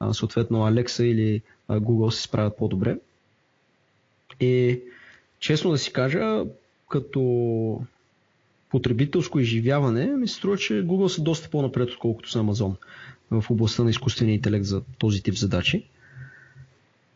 [0.00, 2.98] а, съответно Alexa или а, Google се справят по-добре.
[4.40, 4.80] И
[5.38, 6.44] честно да си кажа,
[6.90, 7.82] като
[8.70, 12.74] потребителско изживяване, ми се струва, че Google са доста по-напред, отколкото са Amazon
[13.30, 15.84] в областта на изкуствения интелект за този тип задачи.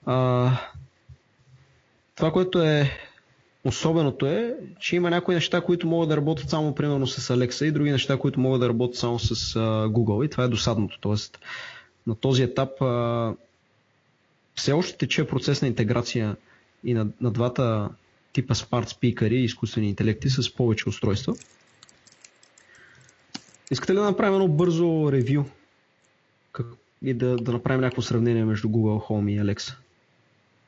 [0.07, 0.51] А,
[2.17, 2.91] това, което е
[3.65, 7.73] Особеното е, че има някои неща, които могат да работят само примерно с Alexa и
[7.73, 10.99] други неща, които могат да работят само с uh, Google и това е досадното.
[11.01, 11.39] Тоест
[12.07, 13.37] на този етап uh,
[14.55, 16.37] все още тече процес на интеграция
[16.85, 17.89] и на, на двата
[18.35, 21.35] типа смарт спикъри и изкуствени интелекти с повече устройства.
[23.71, 25.45] Искате ли да направим едно бързо ревю
[26.53, 26.67] как,
[27.03, 29.75] и да, да направим някакво сравнение между Google Home и Alexa?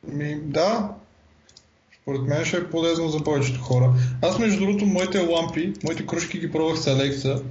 [0.08, 0.94] Ми, да,
[2.02, 3.94] според мен ще е полезно за повечето хора.
[4.22, 7.42] Аз между другото, моите лампи, моите кружки ги пробвах с Alexa,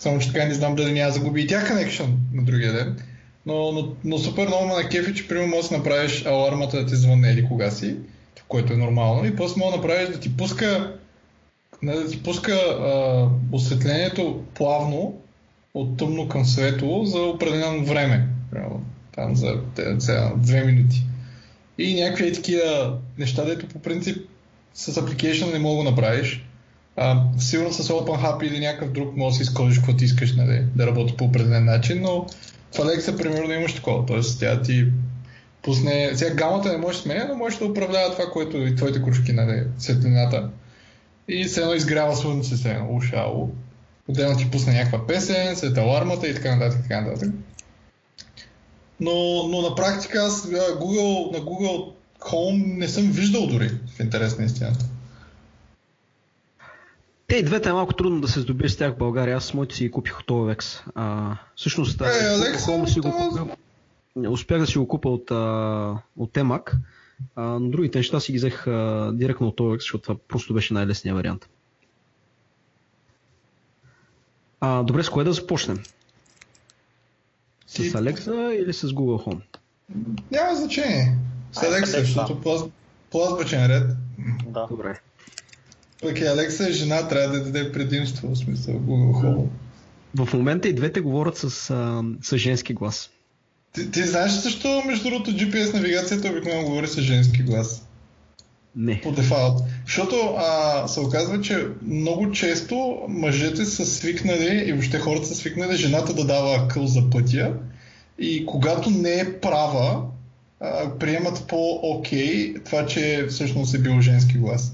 [0.00, 2.98] само че така не знам дали няма загуби и тя connection на другия ден.
[3.46, 6.86] Но, но, но супер много ме на кефи, че примерно можеш да направиш алармата да
[6.86, 7.96] ти звънне или кога си,
[8.48, 10.96] което е нормално, и после можеш да направиш да ти пуска
[11.82, 15.14] да ти пуска а, осветлението плавно
[15.74, 18.28] от тъмно към светло за определено време.
[19.14, 19.60] Там за,
[19.98, 21.02] за две минути
[21.78, 24.28] и някакви такива неща, дето по принцип
[24.74, 26.44] с application не мога да направиш.
[26.96, 30.86] А, сигурно с OpenHub или някакъв друг може да си изкодиш каквото искаш нали, да
[30.86, 32.26] работи по определен начин, но
[32.72, 34.06] в Alexa примерно имаш такова.
[34.06, 34.86] Тоест тя ти
[35.66, 36.10] пусне...
[36.14, 39.32] Сега гамата не може да сменя, но може да управлява това, което и твоите кружки,
[39.32, 40.50] нали, светлината.
[41.28, 43.50] И се едно изгрява слънце, се едно ушало.
[44.08, 47.28] Отделно ти пусне някаква песен, след алармата и така нататък, така нататък.
[49.00, 54.38] Но, но на практика аз Google, на Google Home не съм виждал дори в интерес
[54.38, 54.84] на истината.
[57.28, 59.36] Те и двете е малко трудно да се здобиеш с тях в България.
[59.36, 60.80] Аз с моите си купих от OLX.
[60.94, 63.56] А, всъщност, е, Home си го купих.
[64.16, 66.76] Успях да си го купа от, а, от Emac,
[67.36, 70.74] а, но другите неща си ги взех а, директно от OLX, защото това просто беше
[70.74, 71.48] най-лесният вариант.
[74.60, 75.82] А, добре, с кое да започнем?
[77.66, 79.40] С Alexa или с Google Home?
[80.30, 81.18] Няма значение.
[81.52, 82.68] С Alexa, защото
[83.10, 83.90] плазбачен ред.
[84.46, 84.66] Да.
[84.70, 85.00] Добре.
[86.02, 89.48] Пък и Alexa е жена, трябва да даде предимство, в смисъл Google Home.
[90.14, 93.10] В момента и двете говорят с, а, с женски глас.
[93.76, 97.82] Ти, ти знаеш защо, между другото, GPS навигацията обикновено говори с женски глас?
[98.76, 99.00] Не.
[99.00, 99.62] По дефалт.
[99.86, 105.76] Защото а, се оказва, че много често мъжете са свикнали и въобще хората са свикнали
[105.76, 107.52] жената да дава къл за пътя
[108.18, 110.02] и когато не е права,
[110.60, 114.72] а, приемат по-окей това, че всъщност е бил женски глас.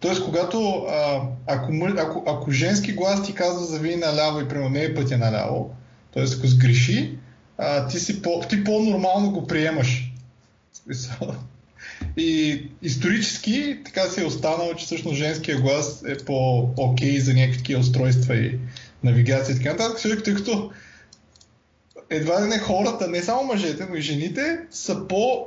[0.00, 4.82] Тоест, когато а, ако, ако, ако женски глас ти казва завини наляво и примерно не
[4.82, 5.70] е пътя наляво,
[6.14, 6.22] т.е.
[6.38, 7.18] ако сгреши,
[7.58, 10.12] а, ти, си по, ти по-нормално го приемаш.
[12.16, 17.80] И исторически така си е останало, че всъщност женския глас е по-окей за някакви такива
[17.80, 18.58] устройства и
[19.04, 20.70] навигация и така нататък, тъй като
[22.10, 25.46] едва ли не хората, не само мъжете, но и жените са по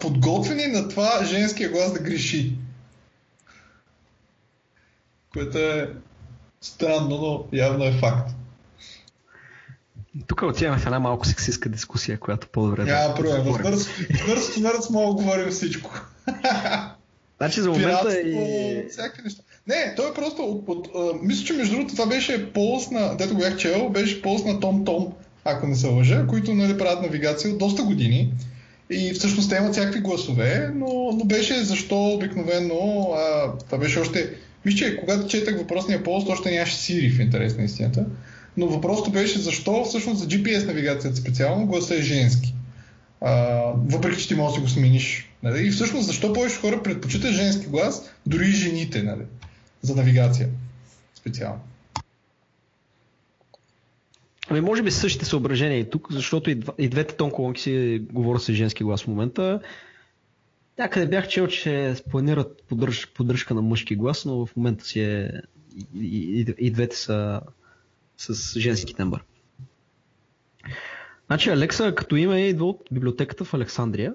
[0.00, 2.52] подготвени на това женския глас да греши.
[5.32, 5.90] Което е
[6.60, 8.34] странно, но явно е факт.
[10.26, 13.42] Тук отиваме в една малко сексистка дискусия, която по-добре Няма проблем.
[13.42, 13.64] В
[14.28, 15.90] Нърс Нърс мога да говорим всичко.
[17.36, 18.88] Значи за момента и...
[18.90, 19.42] Всякакви неща.
[19.66, 23.16] Не, той е просто от, от, от, мисля, че между другото това беше полз на,
[23.16, 25.12] дето го бях чел, беше полз на Том Том,
[25.44, 28.32] ако не се лъжа, които нали, правят навигация от доста години.
[28.90, 34.30] И всъщност те имат всякакви гласове, но, но беше защо обикновено, а, това беше още,
[34.64, 38.06] мисля, че когато четах въпросния пост, още нямаше Siri в интерес на истината,
[38.56, 42.54] но въпросът беше защо всъщност за GPS навигацията специално гласа е женски.
[43.20, 43.34] А,
[43.76, 45.28] въпреки, че ти можеш да го смениш.
[45.42, 45.66] Нали?
[45.66, 49.22] И всъщност защо повече хора предпочитат женски глас, дори и жените, нали?
[49.82, 50.48] за навигация
[51.14, 51.60] специално.
[54.50, 58.42] Ами може би същите съображения и тук, защото и, и двете тон колонки си говорят
[58.42, 59.60] с женски глас в момента.
[60.78, 65.30] Някъде бях чел, че планират поддръж, поддръжка на мъжки глас, но в момента си е
[65.94, 67.40] и, и, и двете са
[68.16, 69.24] с женски тембър.
[71.26, 74.14] Значи Алекса като име е идва от библиотеката в Александрия.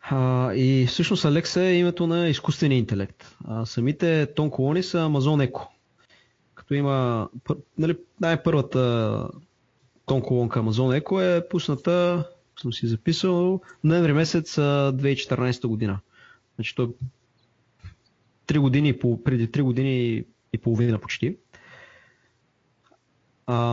[0.00, 3.36] А, и всъщност Алекса е името на изкуствения интелект.
[3.44, 5.68] А самите тон колони са Amazon Echo
[6.68, 7.28] като има
[7.78, 9.30] нали, най-първата
[10.06, 12.28] тон колонка Amazon Echo е пусната,
[12.60, 16.00] съм си записал, ноември месец 2014 година.
[16.54, 16.88] Значи той
[18.46, 21.36] 3 години, преди 3 години и половина почти.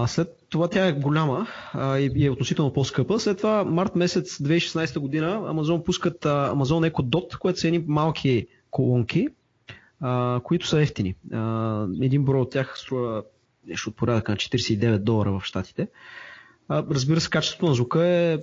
[0.07, 3.19] След това тя е голяма а, и е относително по-скъпа.
[3.19, 7.83] След това март месец 2016 година Amazon пускат а, Amazon Echo Dot, което са едни
[7.88, 9.27] малки колонки,
[10.01, 11.15] а, които са ефтини.
[11.33, 13.23] А, един брой от тях струва
[13.67, 15.88] нещо от порядъка на 49 долара в Штатите.
[16.69, 18.38] Разбира се, качеството на звука е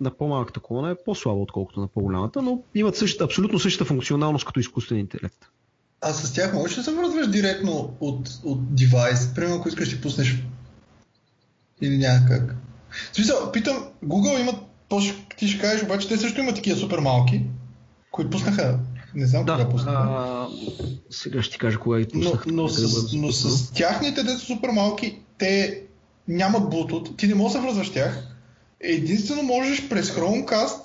[0.00, 4.60] на по-малката колона е по-слабо, отколкото на по-голямата, но имат същата, абсолютно същата функционалност като
[4.60, 5.48] изкуствен интелект.
[6.00, 9.34] А с тях можеш да се връзваш директно от, от девайс?
[9.34, 10.42] Примерно, ако искаш да пуснеш
[11.80, 12.54] или някак.
[13.12, 14.56] В смисъл, питам, Google имат,
[15.36, 17.42] ти ще кажеш, обаче те също имат такива супер малки,
[18.10, 18.78] които пуснаха
[19.14, 20.48] не знам да, кога пуснаха.
[21.10, 22.44] Сега ще ти кажа кога ги пуснаха.
[22.46, 25.82] Но, но, с, но с тяхните, деца супер малки, те
[26.28, 28.26] нямат Bluetooth, ти не можеш да се връзваш тях.
[28.80, 30.80] Единствено можеш през Chromecast,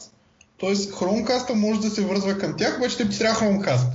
[0.59, 0.75] т.е.
[0.75, 3.87] Chromecast може да се връзва към тях, обаче те ти трябва Chromecast.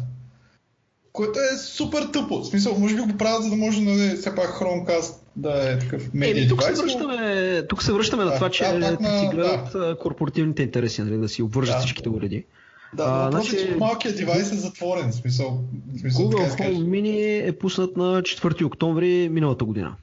[1.13, 2.41] Което е супер тъпо.
[2.41, 5.79] В смисъл, може би го правят, за да може нали, все пак Chromecast да е
[5.79, 9.29] такъв медиа е, тук, се връщаме, тук се връщаме да, на това, че да, си
[9.33, 9.97] гледат да.
[10.01, 11.79] корпоративните интереси, нали, да си обвържат да.
[11.81, 12.45] всичките уреди.
[12.95, 15.13] Да, а, въпросът значи, е, че малкият девайс е затворен.
[15.13, 15.65] Смисъл,
[16.01, 19.97] смисъл Google Home Mini е пуснат на 4 октомври миналата година.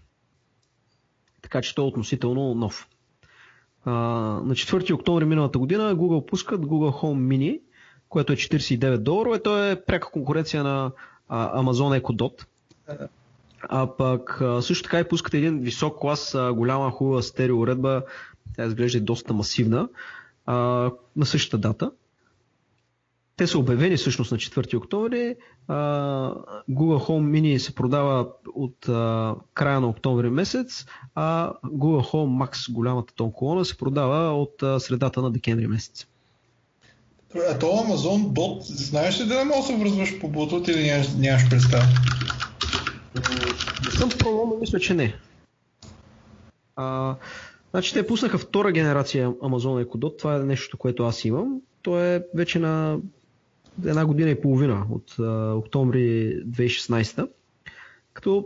[1.42, 2.88] Така че той е относително нов.
[3.86, 3.92] А,
[4.46, 7.60] на 4 октомври миналата година Google пускат Google Home Mini,
[8.10, 9.44] което е 49 долара.
[9.44, 10.92] Той е пряка конкуренция на
[11.30, 12.46] а, Amazon Echo Dot.
[13.70, 18.04] А пък също така и пускат един висок клас, голяма хубава стереоуредба,
[18.56, 19.90] тя изглежда доста масивна,
[20.46, 20.56] а,
[21.16, 21.92] на същата дата.
[23.38, 25.36] Те са обявени всъщност на 4 октомври.
[26.70, 28.78] Google Home Mini се продава от
[29.54, 35.22] края на октомври месец, а Google Home Max, голямата тон колона, се продава от средата
[35.22, 36.08] на декември месец.
[37.50, 40.88] А то Amazon Bot, знаеш ли да не можеш да се връзваш по Bluetooth или
[40.88, 41.86] нямаш, нямаш представа?
[44.00, 45.16] Пробвал, но мисля, че не.
[46.76, 47.16] А,
[47.72, 50.18] значи те пуснаха втора генерация Amazon Echo Dot.
[50.18, 51.62] Това е нещо, което аз имам.
[51.82, 53.00] То е вече на
[53.86, 57.30] една година и половина от а, октомври 2016.
[58.14, 58.46] Като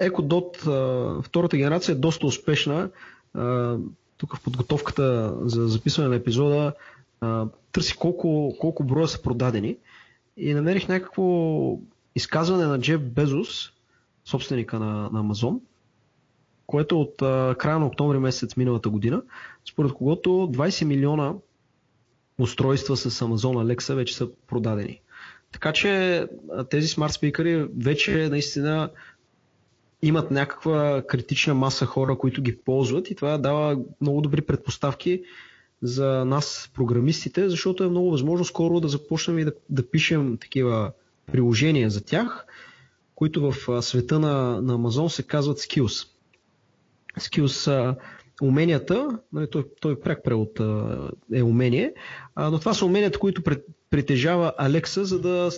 [0.00, 2.90] EcoDot, а, втората генерация е доста успешна.
[3.34, 3.76] А,
[4.16, 6.72] тук в подготовката за записване на епизода
[7.20, 9.76] а, търси колко, колко броя са продадени
[10.36, 11.78] и намерих някакво
[12.14, 13.72] изказване на Джеф Безос,
[14.30, 15.60] собственика на, на Amazon,
[16.66, 19.22] което от а, края на октомври месец миналата година,
[19.70, 21.34] според когото 20 милиона
[22.38, 25.00] устройства с Amazon Alexa вече са продадени.
[25.52, 26.26] Така че
[26.70, 28.90] тези смарт спикъри вече наистина
[30.02, 35.22] имат някаква критична маса хора, които ги ползват и това дава много добри предпоставки
[35.82, 40.92] за нас, програмистите, защото е много възможно скоро да започнем и да, да пишем такива
[41.26, 42.46] приложения за тях,
[43.20, 46.08] които в света на, на Amazon се казват skills.
[47.18, 47.96] Skills
[48.42, 50.60] уменията, нали, той, той пряк превод
[51.32, 51.94] е умение,
[52.36, 53.42] но това са уменията, които
[53.90, 55.50] притежава Алекса, за да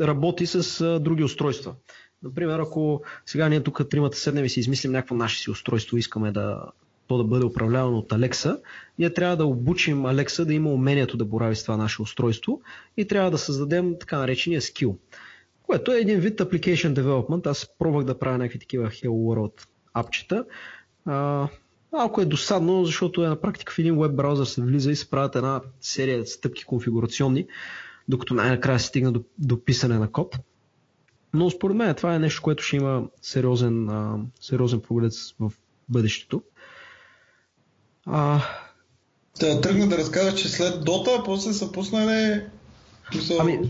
[0.00, 1.74] работи с други устройства.
[2.22, 6.32] Например, ако сега ние тук тримата седнем и си измислим някакво наше си устройство, искаме
[6.32, 6.62] да,
[7.06, 8.58] то да бъде управлявано от Алекса,
[8.98, 12.60] ние трябва да обучим Алекса да има умението да борави с това наше устройство
[12.96, 14.98] и трябва да създадем така наречения скил,
[15.70, 17.46] което е един вид application development.
[17.46, 20.44] Аз пробвах да правя някакви такива Hello World апчета.
[21.06, 21.48] А,
[21.92, 25.10] малко е досадно, защото е на практика в един веб браузър се влиза и се
[25.10, 27.46] правят една серия стъпки конфигурационни,
[28.08, 30.38] докато най-накрая се стигна до, до писане на код.
[31.34, 35.52] Но според мен това е нещо, което ще има сериозен, а, сериозен прогрес в
[35.88, 36.42] бъдещето.
[38.06, 38.40] А...
[39.40, 42.42] Да, тръгна да разказваш, че след Дота, после са пуснали...
[43.40, 43.60] Ами,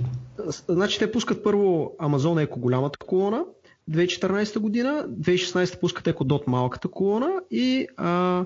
[0.68, 3.44] значи те пускат първо Amazon Eco голямата колона,
[3.90, 8.44] 2014 година, 2016 пускат Dot малката колона и а,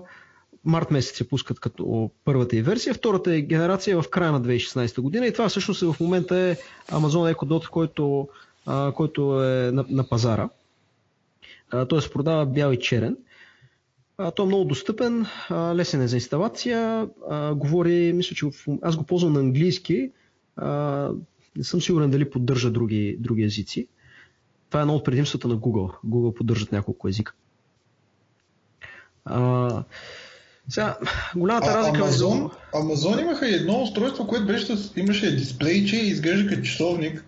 [0.65, 2.95] март месец се пускат като първата и версия.
[2.95, 6.57] Втората е генерация в края на 2016 година и това всъщност е в момента е
[6.91, 8.29] Amazon Echo Dot, който,
[8.67, 10.49] а, който е на, на пазара.
[12.01, 13.17] Се продава бял и черен.
[14.19, 18.53] А, той е много достъпен, а, лесен е за инсталация, а, говори, мисля, че в,
[18.83, 20.11] аз го ползвам на английски,
[20.57, 21.11] а,
[21.57, 23.89] не съм сигурен дали поддържа други, други езици.
[24.69, 25.95] Това е едно от предимствата на Google.
[26.07, 27.35] Google поддържат няколко езика.
[29.25, 29.85] А,
[30.69, 30.99] сега,
[31.37, 32.51] голямата а, разлика Амазон, между...
[32.75, 37.25] Амазон имаха едно устройство, което беше, имаше дисплейче и изглежда като часовник.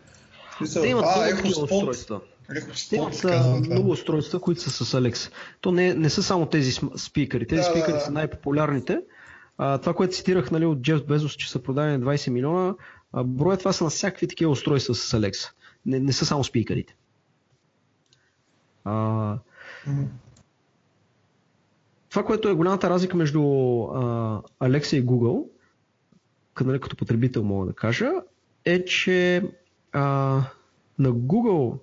[0.72, 2.20] Те имат а, много устройства.
[2.90, 3.24] Те имат
[3.66, 5.30] много устройства, които са с Alexa.
[5.60, 7.46] То не, не са само тези спикъри.
[7.46, 8.04] Тези да, спикъри да, да.
[8.04, 8.98] са най-популярните.
[9.58, 12.74] А, това, което цитирах нали, от Джеф Безос, че са продадени 20 милиона,
[13.24, 15.52] броя това са на всякакви такива устройства с Alexa.
[15.86, 16.96] Не, не са само спикърите.
[18.84, 19.38] А.
[22.08, 25.44] Това, което е голямата разлика между а, Alexa и Google,
[26.54, 28.10] като, нали, като потребител мога да кажа,
[28.64, 29.42] е, че
[29.92, 30.02] а,
[30.98, 31.78] на Google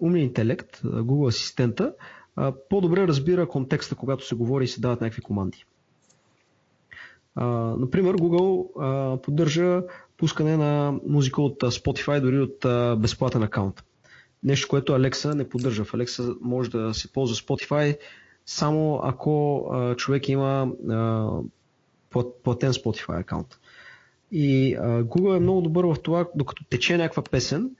[0.00, 1.94] умния интелект, Google асистента,
[2.36, 5.64] а, по-добре разбира контекста, когато се говори и се дават някакви команди.
[7.34, 7.46] А,
[7.78, 9.82] например, Google а, поддържа
[10.20, 12.58] пускане на музика от Spotify, дори от
[13.00, 13.84] безплатен акаунт.
[14.42, 15.84] Нещо, което Alexa не поддържа.
[15.84, 17.98] В Alexa може да се ползва Spotify
[18.46, 19.64] само ако
[19.96, 20.72] човек има
[22.42, 23.58] платен Spotify акаунт.
[24.32, 27.70] И Google е много добър в това, докато тече някаква песен,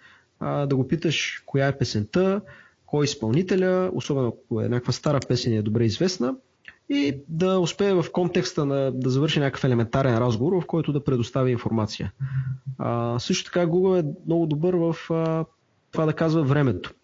[0.41, 2.41] да го питаш коя е песента,
[2.87, 6.35] кой е изпълнителя, особено ако е някаква стара песен и е добре известна,
[6.91, 11.53] и да успее в контекста на, да завърши някакъв елементарен разговор, в който да предостави
[11.53, 12.13] информация.
[12.79, 15.45] А, също така Google е много добър в а,
[15.93, 16.95] това да казва времето.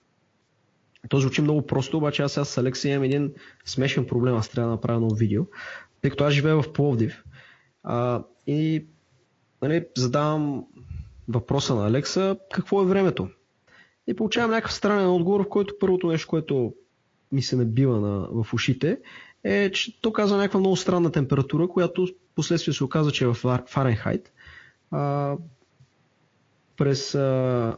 [1.08, 3.32] То звучи много просто, обаче аз сега с Алекса имам един
[3.64, 5.44] смешен проблем, аз трябва да направя ново видео,
[6.02, 7.24] тъй като аз живея в Пловдив.
[7.82, 8.86] А, и
[9.62, 10.64] нали, задавам
[11.28, 13.28] въпроса на Алекса, какво е времето?
[14.06, 16.74] И получавам някакъв странен отговор, в който първото нещо, което
[17.32, 18.98] ми се набива на, в ушите,
[19.46, 23.62] е, че то казва някаква много странна температура, която последствие се оказа, че е в
[23.66, 24.32] Фаренхайт.
[24.90, 25.34] А,
[26.76, 27.76] през а,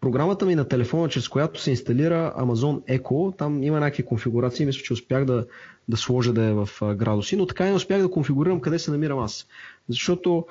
[0.00, 4.82] програмата ми на телефона, чрез която се инсталира Amazon Echo, там има някакви конфигурации, мисля,
[4.82, 5.46] че успях да,
[5.88, 8.90] да сложа да е в градуси, но така и не успях да конфигурирам къде се
[8.90, 9.46] намирам аз.
[9.88, 10.46] Защото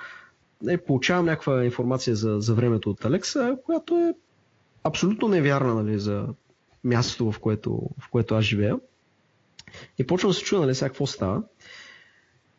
[0.62, 4.13] не, получавам някаква информация за, за времето от Alexa, която е
[4.84, 6.28] абсолютно невярна нали, за
[6.84, 8.76] мястото, в което, в което аз живея.
[9.97, 11.43] И почвам да се чуя, нали, сега какво става.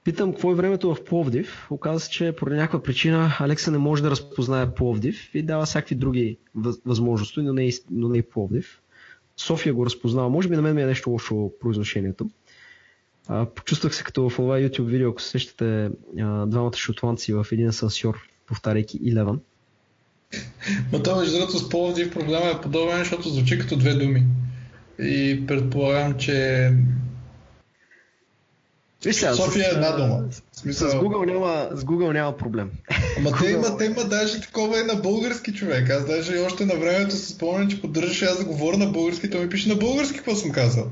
[0.05, 1.67] Питам какво е времето в Пловдив.
[1.71, 5.95] Оказва се, че поради някаква причина Алекса не може да разпознае Пловдив и дава всякакви
[5.95, 6.39] други
[6.87, 8.81] възможности, но не, но не и Пловдив.
[9.37, 10.29] София го разпознава.
[10.29, 12.31] Може би на мен ми е нещо лошо произношението.
[13.29, 17.47] А, почувствах се като в това YouTube видео, ако се сещате а, двамата шотландци в
[17.53, 19.39] един асансьор, повтаряйки Eleven.
[20.93, 24.23] Но това между другото с Пловдив проблема е подобен, защото звучи като две думи.
[24.99, 26.71] И предполагам, че
[29.05, 30.25] Виж София е една дума.
[30.53, 30.91] Смисъл...
[30.91, 32.71] С, Google няма, с Google няма проблем.
[33.19, 33.41] Ама Google...
[33.41, 35.91] те има, те има даже такова и на български човек.
[35.91, 39.41] Аз даже още на времето се спомням, че поддържаше аз да говоря на български, той
[39.41, 40.91] ми пише на български какво съм казал.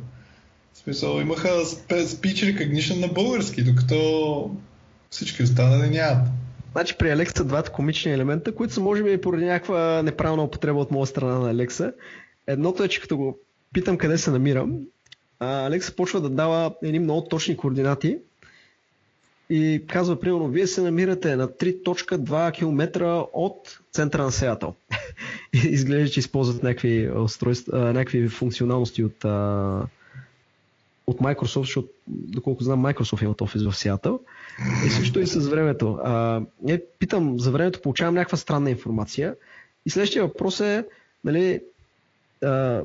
[0.75, 4.51] В смисъл, имаха speech recognition на български, докато
[5.11, 6.29] всички останали нямат.
[6.73, 10.91] Значи при Алекса двата комични елемента, които са може би поради някаква неправилна употреба от
[10.91, 11.93] моя страна на Алекса.
[12.47, 13.39] Едното е, че като го
[13.73, 14.79] питам къде се намирам,
[15.41, 18.19] Алекса почва да дава едни много точни координати
[19.51, 23.01] и казва, примерно, вие се намирате на 3.2 км
[23.33, 24.75] от центъра на Сеатъл.
[25.53, 29.25] Изглежда, че използват някакви, устройства, някакви функционалности от,
[31.07, 34.21] от Microsoft, защото, доколко знам, Microsoft имат офис в Сеатъл.
[34.87, 35.99] И също и с времето.
[36.05, 39.35] А, е, питам за времето, получавам някаква странна информация.
[39.87, 40.87] И следващия въпрос е,
[41.25, 41.61] нали,
[42.43, 42.83] а,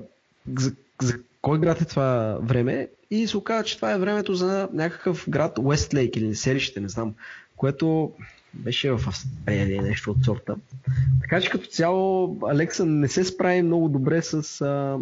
[0.58, 2.88] за, за кой град е това време?
[3.12, 7.14] И се оказа, че това е времето за някакъв град Уестлейк или селище, не знам,
[7.58, 8.12] което
[8.54, 10.56] беше в Австралия или нещо от сорта.
[11.22, 14.98] Така че като цяло Алекса не се справи много добре с, а,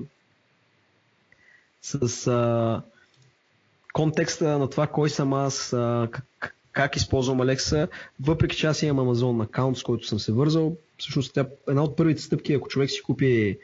[1.81, 2.81] с а,
[3.93, 7.87] контекста на това кой съм аз, а, как, как използвам Алекса,
[8.19, 10.77] въпреки че аз имам Amazon аккаунт, с който съм се вързал.
[10.97, 13.57] Всъщност тя, една от първите стъпки, ако човек си купи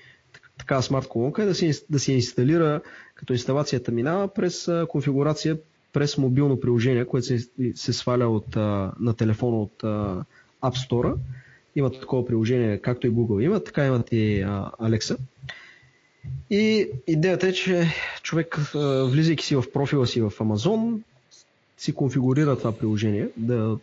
[0.61, 2.81] такава смарт колонка, е да си, да си инсталира,
[3.15, 5.57] като инсталацията минава през конфигурация
[5.93, 8.55] през мобилно приложение, което се, се сваля от,
[8.99, 9.81] на телефона от
[10.61, 11.15] App Store.
[11.75, 14.43] Има такова приложение, както и Google има, така имат и
[14.81, 15.17] Alexa.
[16.49, 17.87] И идеята е, че
[18.23, 18.55] човек,
[19.05, 20.99] влизайки си в профила си в Amazon,
[21.77, 23.77] си конфигурира това приложение да,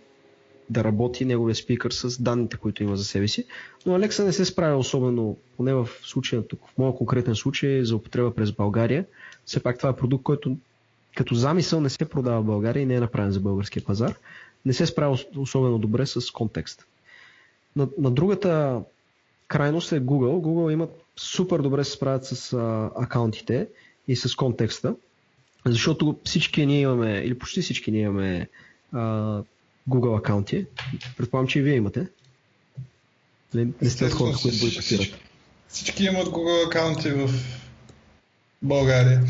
[0.70, 3.44] да работи неговия спикър с данните, които има за себе си.
[3.86, 7.96] Но Alexa не се справя особено, поне в случая, тук, в моя конкретен случай, за
[7.96, 9.06] употреба през България.
[9.44, 10.56] Все пак това е продукт, който
[11.16, 14.14] като замисъл не се продава в България и не е направен за българския пазар.
[14.66, 16.86] Не се справя особено добре с контекст.
[17.76, 18.80] На, на другата
[19.48, 20.44] крайност е Google.
[20.44, 23.68] Google имат супер добре се справят с а, акаунтите
[24.08, 24.94] и с контекста,
[25.66, 28.48] защото всички ние имаме, или почти всички ние имаме
[28.92, 29.42] а,
[29.88, 30.66] Google акаунти.
[31.16, 32.06] Предполагам, че и вие имате.
[33.54, 35.14] Не, не сте от хората, които всички,
[35.68, 37.30] всички имат Google акаунти в
[38.62, 39.22] България.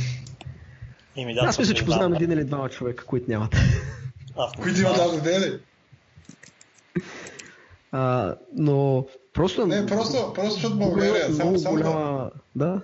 [1.16, 3.56] Ими, да, Аз мисля, че познавам един или двама човека, които нямат.
[4.62, 5.60] Които имат AWD
[7.92, 9.66] а, но просто...
[9.66, 11.34] Не, просто, просто защото България...
[11.34, 12.30] Само, само, голяма...
[12.56, 12.80] да?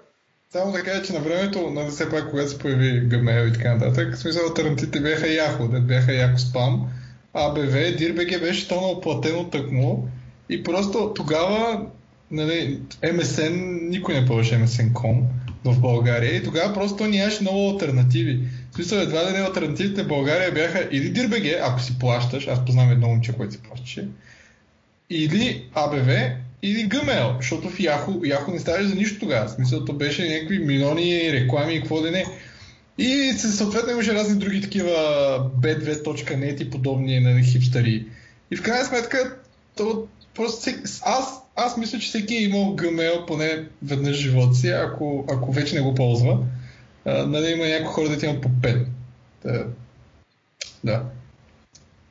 [0.51, 3.75] Само да кажа, че на времето, на все пак, когато се появи Gmail и така
[3.75, 6.91] нататък, в смисъл альтернативите бяха да бяха яко спам,
[7.35, 10.09] ABV, DIRBG беше тонал платено тъкмо
[10.49, 11.87] и просто тогава
[12.31, 15.23] нали, MSN, никой не ползваше MSN.com
[15.65, 18.41] в България и тогава просто нямаше много альтернативи.
[18.71, 22.65] В смисъл едва да не альтернативите в България бяха или DIRBG, ако си плащаш, аз
[22.65, 24.09] познавам едно момче, което си плащаше,
[25.11, 29.47] или ABV, или Gmail, защото в Yahoo, Yahoo не ставаше за нищо тогава.
[29.47, 32.25] В смисъл, то беше някакви милиони реклами и какво да не.
[32.99, 34.91] И съответно имаше разни други такива
[35.61, 38.07] b2.net и подобни на нали, хипстари.
[38.51, 39.37] И в крайна сметка,
[39.77, 40.71] то, просто
[41.03, 45.53] аз, аз мисля, че всеки е имал Gmail поне веднъж в живота си, ако, ако
[45.53, 46.39] вече не го ползва.
[47.05, 48.87] А, нали, има някои хора да имат по 5.
[49.45, 49.67] Да.
[50.85, 51.03] да.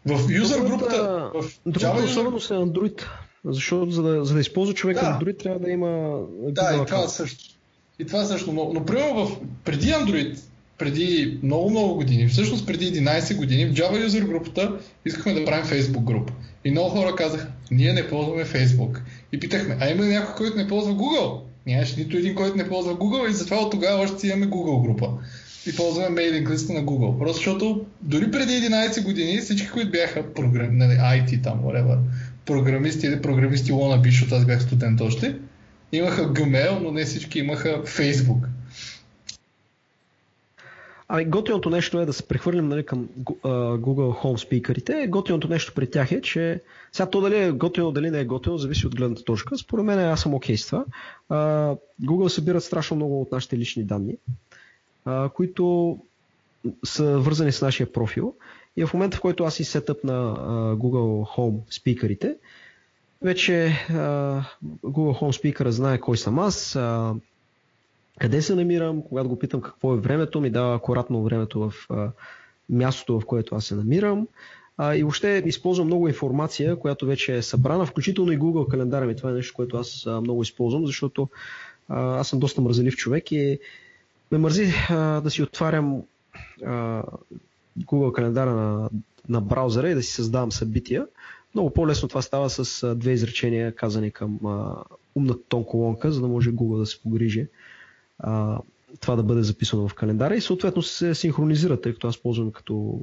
[0.05, 1.31] В юзер групата...
[1.34, 3.03] В Другата особеност е Android.
[3.45, 5.01] Защото за да, за да използва човек да.
[5.01, 6.19] Android трябва да има...
[6.41, 7.55] Да, и това също.
[7.99, 8.51] И това също.
[8.51, 10.39] Но, но примерно в, преди Android,
[10.78, 14.71] преди много-много години, всъщност преди 11 години, в Java User групата
[15.05, 16.34] искахме да правим Facebook група.
[16.65, 18.99] И много хора казаха, ние не ползваме Facebook.
[19.32, 21.39] И питахме, а има ли някой, който не ползва Google?
[21.67, 24.84] Нямаше нито един, който не ползва Google и затова от тогава още си имаме Google
[24.86, 25.09] група
[25.67, 27.19] и ползваме мейлинг листа на Google.
[27.19, 31.97] Просто защото дори преди 11 години всички, които бяха програм, нали, IT там, whatever,
[32.45, 35.36] програмисти или програмисти wannabe, защото аз бях студент още,
[35.91, 38.47] имаха Gmail, но не всички имаха Facebook.
[41.16, 43.07] Ами, готиното нещо е да се прехвърлим нали, към
[43.43, 45.07] Google Home спикърите.
[45.07, 46.61] Готиното нещо при тях е, че
[46.91, 49.57] сега то дали е готино, дали не е готино, зависи от гледната точка.
[49.57, 50.86] Според мен аз съм окей с това.
[51.32, 54.18] Uh, Google събират страшно много от нашите лични данни
[55.05, 55.97] а, които
[56.86, 58.36] са вързани с нашия профил.
[58.78, 62.36] И в момента, в който аз си сетъп на а, Google Home спикърите,
[63.22, 63.93] вече а,
[64.84, 67.14] Google Home спикъра знае кой съм аз, а,
[68.20, 72.11] къде се намирам, когато го питам какво е времето, ми дава акуратно времето в а,
[72.70, 74.28] мястото, в което аз се намирам.
[74.78, 79.16] А, и въобще използвам много информация, която вече е събрана, включително и Google календара ми.
[79.16, 81.30] Това е нещо, което аз а, много използвам, защото
[81.89, 83.59] а, аз съм доста мразелив човек и
[84.32, 86.01] ме мързи а, да си отварям
[86.66, 87.03] а,
[87.80, 88.89] Google календара на,
[89.30, 91.07] на браузъра и да си създавам събития.
[91.55, 94.76] Много по-лесно това става с а, две изречения, казани към а,
[95.16, 97.47] умната тон колонка, за да може Google да се погрижи
[98.99, 103.01] това да бъде записано в календара и съответно се синхронизира, тъй като аз ползвам като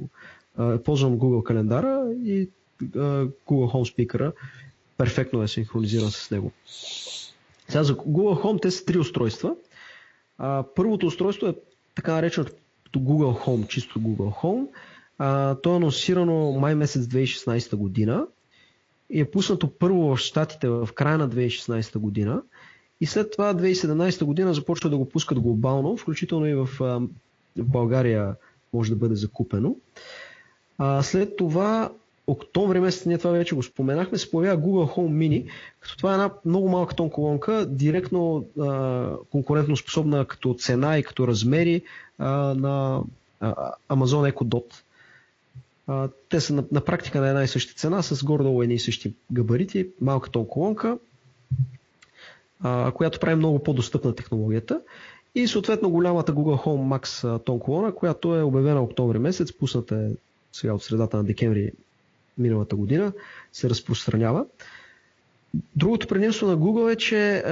[0.85, 2.49] ползвам Google календара и
[2.83, 4.33] Google Home Speaker
[4.97, 6.51] перфектно е синхронизиран с него.
[7.67, 9.55] Сега за Google Home те са три устройства.
[10.75, 11.55] Първото устройство е
[11.95, 12.53] така нареченото
[12.95, 14.67] Google Home, чисто Google Home.
[15.61, 18.27] То е анонсирано май месец 2016 година
[19.09, 22.41] и е пуснато първо в Штатите в края на 2016 година
[23.01, 27.07] и след това 2017 година започва да го пускат глобално, включително и в, в
[27.57, 28.35] България
[28.73, 29.75] може да бъде закупено.
[30.77, 31.91] А, след това
[32.27, 35.49] октомври месец, ние това вече го споменахме, се появява Google Home Mini,
[35.79, 41.03] като това е една много малка тон колонка, директно а, конкурентно способна като цена и
[41.03, 41.81] като размери
[42.17, 43.01] а, на
[43.39, 44.73] а, Amazon Echo Dot.
[45.87, 48.79] А, те са на, на практика на една и съща цена, с горе-долу едни и
[48.79, 50.97] същи габарити, малка тон колонка,
[52.93, 54.81] която прави много по-достъпна технологията.
[55.35, 60.09] И съответно голямата Google Home Max тон която е обявена октомври месец, пусната е
[60.53, 61.71] сега от средата на декември
[62.37, 63.13] миналата година,
[63.53, 64.45] се разпространява.
[65.75, 67.43] Другото предимство на Google е, че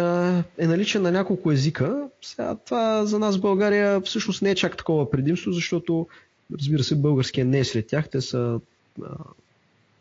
[0.57, 2.07] е наличен на няколко езика.
[2.21, 6.07] Сега, това за нас в България всъщност не е чак такова предимство, защото
[6.53, 8.09] разбира се българския не е сред тях.
[8.09, 8.59] Те са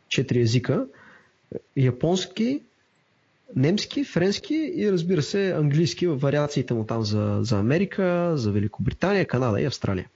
[0.09, 0.87] четири езика.
[1.77, 2.61] Японски,
[3.57, 9.27] немски, френски и разбира се английски в вариациите му там за, за Америка, за Великобритания,
[9.27, 10.09] Канада и Австралия.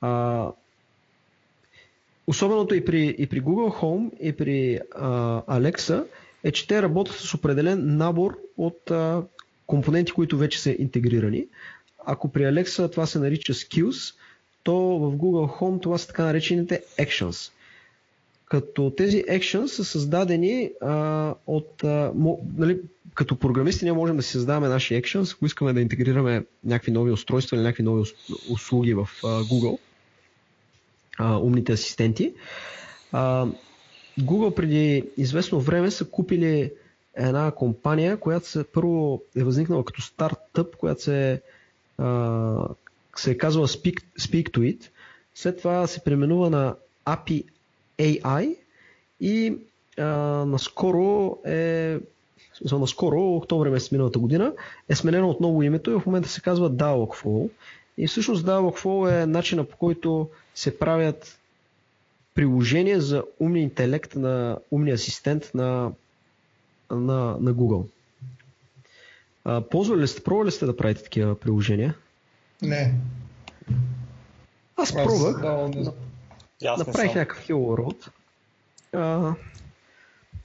[0.00, 0.46] А,
[2.26, 5.10] особеното и при, и при Google Home и при а,
[5.60, 6.04] Alexa
[6.44, 9.22] е, че те работят с определен набор от а,
[9.66, 11.46] компоненти, които вече са интегрирани.
[12.06, 14.14] Ако при Alexa това се нарича Skills,
[14.62, 17.52] то в Google Home това са така наречените Actions.
[18.50, 21.84] Като тези actions са създадени а, от.
[21.84, 22.80] А, мо, нали,
[23.14, 27.10] като програмисти ние можем да си създаваме наши actions, ако искаме да интегрираме някакви нови
[27.12, 28.02] устройства или някакви нови
[28.50, 29.78] услуги в а, Google,
[31.18, 32.34] а, умните асистенти.
[33.12, 33.46] А,
[34.20, 36.72] Google преди известно време са купили
[37.16, 41.42] една компания, която се, първо е възникнала като стартъп, която се,
[41.98, 42.68] а,
[43.16, 44.88] се е казвала Speak, Speak to It.
[45.34, 46.74] След това се преименува на
[47.06, 47.44] API
[48.00, 48.56] AI
[49.20, 49.58] и
[49.98, 50.04] а,
[50.44, 51.98] наскоро е
[52.64, 54.52] за наскоро, октомври месец миналата година,
[54.88, 57.50] е сменено отново името и в момента се казва Dialogflow.
[57.98, 61.38] И всъщност Dialogflow е начина по който се правят
[62.34, 65.92] приложения за умния интелект на умния асистент на,
[66.90, 67.86] на, на Google.
[69.44, 71.94] А, ползвали ли сте, пробвали ли сте да правите такива приложения?
[72.62, 72.94] Не.
[74.76, 75.40] Аз пробвах.
[75.40, 75.92] Да,
[76.66, 78.08] аз Направих някакъв Hello World.
[78.92, 79.34] А,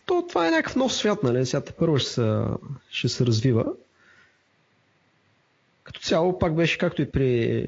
[0.06, 1.46] то, това е някакъв нов свят, нали?
[1.46, 2.42] Сега първо ще се,
[2.90, 3.66] ще се развива.
[5.84, 7.68] Като цяло пак беше както и при,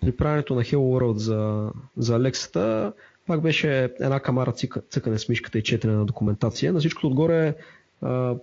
[0.00, 2.92] при правенето на Hello World за, за Alexa,
[3.26, 6.72] пак беше една камара цъка, цъкане с мишката и четене на документация.
[6.72, 7.54] На всичкото отгоре,
[8.02, 8.34] а,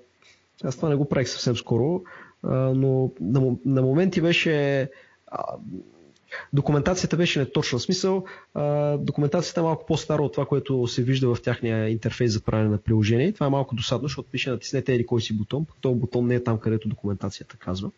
[0.63, 2.01] аз това не го правих съвсем скоро,
[2.43, 4.89] а, но на, на моменти беше
[5.27, 5.43] а,
[6.53, 7.79] Документацията беше неточна.
[7.79, 8.23] Смисъл,
[8.97, 12.77] документацията е малко по-стара от това, което се вижда в тяхния интерфейс за правене на
[12.77, 13.33] приложение.
[13.33, 16.35] Това е малко досадно, защото пише натиснете или кой си бутон, пък този бутон не
[16.35, 17.91] е там, където документацията казва.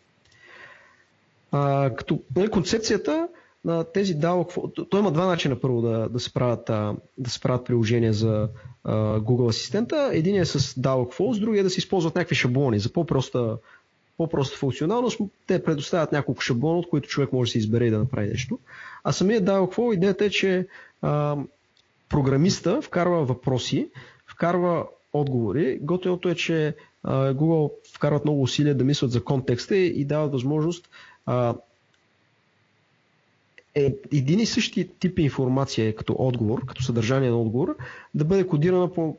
[1.52, 3.28] А, като нали, концепцията
[3.64, 6.64] на тези DAO, той има два начина първо да, да, се, правят,
[7.18, 8.48] да се правят приложения за
[8.86, 10.10] Google Асистента.
[10.12, 13.56] Един е с DAO другия е да се използват някакви шаблони за по-проста
[14.18, 17.98] по-проста функционалност, те предоставят няколко шаблона, от които човек може да се избере и да
[17.98, 18.58] направи нещо.
[19.04, 20.66] А самия какво идеята е, че
[21.02, 21.36] а,
[22.08, 23.88] програмиста вкарва въпроси,
[24.26, 25.78] вкарва отговори.
[25.82, 30.88] Готиното е, че а, Google вкарват много усилия да мислят за контекста и, дават възможност
[31.26, 31.54] а,
[33.74, 37.76] е, един и същи тип информация като отговор, като съдържание на отговор,
[38.14, 39.16] да бъде кодирана по,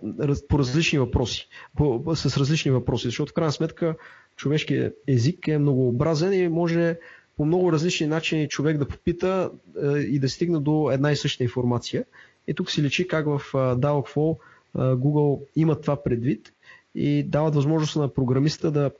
[0.49, 3.95] по различни въпроси, по, с различни въпроси, защото в крайна сметка
[4.37, 6.97] човешкият език е многообразен и може
[7.37, 9.51] по много различни начини човек да попита
[9.83, 12.05] е, и да стигне до една и съща информация.
[12.47, 14.37] И тук се личи как в Dialogflow
[14.75, 16.53] Google има това предвид
[16.95, 18.91] и дават възможност на програмиста да,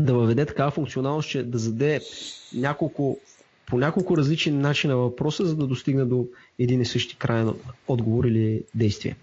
[0.00, 2.00] да въведе такава функционалност, че да заде
[2.54, 3.18] няколко,
[3.66, 6.26] по няколко различни начина въпроса, за да достигне до
[6.58, 7.52] един и същи крайен
[7.88, 9.16] отговор или действие.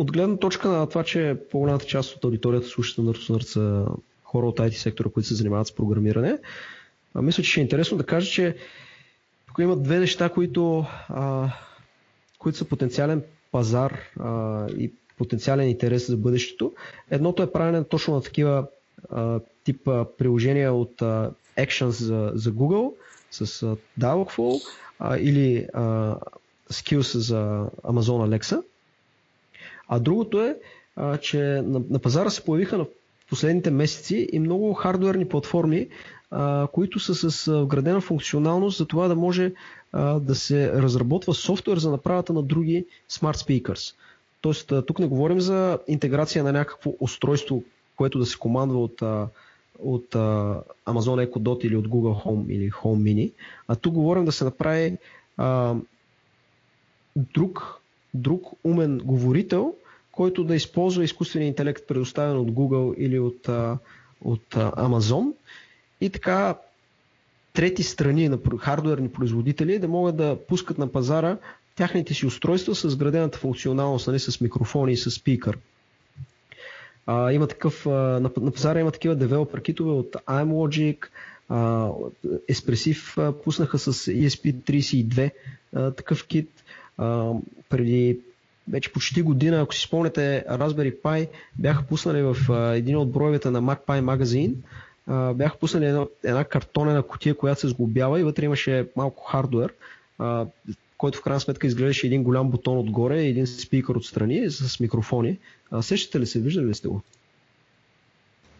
[0.00, 3.86] От гледна точка на това, че по-голямата част от аудиторията слушат на Нърд са
[4.24, 6.38] хора от IT сектора, които се занимават с програмиране,
[7.14, 8.56] а, мисля, че ще е интересно да кажа, че
[9.46, 11.52] тук има две неща, които, а,
[12.38, 13.22] които са потенциален
[13.52, 16.72] пазар а, и потенциален интерес за бъдещето.
[17.10, 18.66] Едното е правене точно на такива
[19.10, 22.92] а, тип а, приложения от а, Actions за, за Google
[23.30, 24.60] с а, Dialogflow
[24.98, 26.16] а, или а,
[26.70, 28.62] Skills за Amazon Alexa.
[29.90, 30.56] А другото е,
[30.96, 32.86] а, че на, на пазара се появиха на
[33.28, 35.88] последните месеци и много хардуерни платформи,
[36.30, 39.52] а, които са с вградена функционалност за това да може
[39.92, 43.94] а, да се разработва софтуер за направата на други Smart Speakers.
[44.40, 47.62] Тоест, тук не говорим за интеграция на някакво устройство,
[47.96, 49.02] което да се командва от,
[49.78, 50.14] от
[50.86, 53.32] Amazon Echo Dot или от Google Home или Home Mini,
[53.68, 54.96] а тук говорим да се направи
[55.36, 55.74] а,
[57.16, 57.79] друг,
[58.14, 59.74] друг умен говорител,
[60.12, 63.48] който да използва изкуствения интелект, предоставен от Google или от,
[64.24, 65.32] от Amazon
[66.00, 66.56] и така
[67.52, 71.38] трети страни на хардуерни производители да могат да пускат на пазара
[71.76, 75.58] тяхните си устройства с градената функционалност, нали, с микрофони и с спикър.
[77.06, 81.06] А, има такъв, а, на, на пазара има такива девелопер китове от iMlogic,
[81.48, 81.88] а,
[82.50, 85.30] Espressif пуснаха с ESP32
[85.74, 86.59] а, такъв кит.
[87.68, 88.18] Преди
[88.68, 91.28] вече почти година, ако си спомняте, Raspberry Pi
[91.58, 94.62] бяха пуснали в а, един от броевете на MacPi магазин,
[95.06, 99.74] а, бяха пуснали една, една картонена котия, която се сглобява и вътре имаше малко хардвер,
[100.18, 100.46] а,
[100.98, 105.38] който в крайна сметка изглеждаше един голям бутон отгоре и един спикър отстрани с микрофони.
[105.70, 107.02] А, сещате ли се, виждали ли сте го?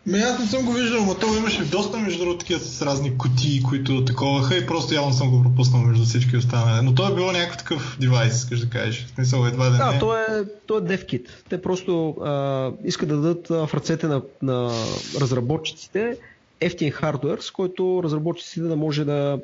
[0.06, 3.18] Ме, аз не съм го виждал, но то имаше доста между другото такива с разни
[3.18, 6.84] кутии, които таковаха и просто явно съм го пропуснал между всички останали.
[6.84, 9.06] Но то е било някакъв такъв девайс, искаш да кажеш.
[9.06, 9.98] В смисъл едва да, да не.
[9.98, 11.26] то е, то е DevKit.
[11.48, 14.70] Те просто а, искат да дадат в ръцете на, на
[15.20, 16.16] разработчиците
[16.60, 19.40] ефтин хардвер, с който разработчиците да може да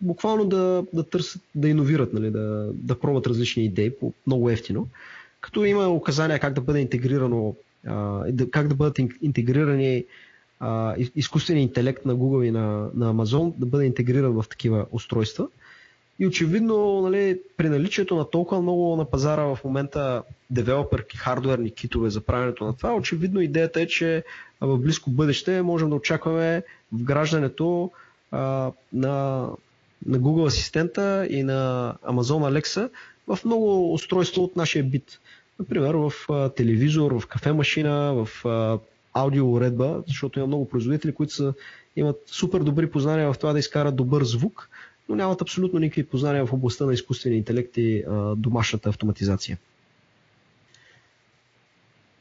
[0.00, 4.88] буквално да, да търсят, да иновират, нали, да, да пробват различни идеи по много ефтино.
[5.40, 7.54] Като има указания как да бъде интегрирано,
[8.50, 10.04] как да бъдат интегрирани
[11.14, 15.48] изкуственият интелект на Google и на, на Amazon да бъде интегриран в такива устройства.
[16.18, 22.10] И очевидно, нали, при наличието на толкова много на пазара в момента девелоперки, хардуерни китове
[22.10, 24.24] за правенето на това, очевидно идеята е, че
[24.60, 26.62] в близко бъдеще можем да очакваме
[26.92, 27.90] вграждането
[28.30, 29.46] а, на,
[30.06, 32.90] на Google асистента и на Amazon Alexa
[33.26, 35.20] в много устройства от нашия бит.
[35.58, 38.78] Например, в а, телевизор, в кафе-машина, в а,
[39.12, 41.54] аудиоуредба, защото има много производители, които са,
[41.96, 44.68] имат супер добри познания в това да изкарат добър звук,
[45.08, 49.58] но нямат абсолютно никакви познания в областта на изкуствения интелект и а, домашната автоматизация.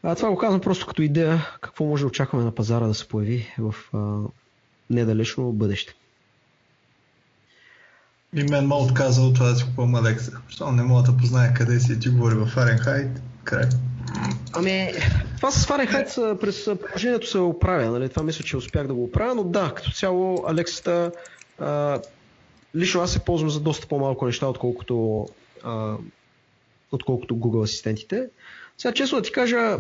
[0.03, 3.07] А, това го казвам просто като идея какво може да очакваме на пазара да се
[3.07, 4.19] появи в а,
[4.89, 5.95] недалечно бъдеще.
[8.36, 10.32] И мен ме отказа от това да си купувам Алекса.
[10.49, 13.21] Защото не мога да позная къде си ти говори в Фаренхайт.
[13.43, 13.65] Край.
[14.53, 14.91] Ами,
[15.36, 17.91] това с Фаренхайт през приложението се оправя.
[17.91, 18.09] Нали?
[18.09, 21.11] Това мисля, че успях да го оправя, но да, като цяло Алексата
[22.75, 25.28] лично аз се ползвам за доста по-малко неща, отколкото,
[25.63, 25.95] а,
[26.91, 28.28] отколкото Google асистентите.
[28.78, 29.78] Сега честно да ти кажа,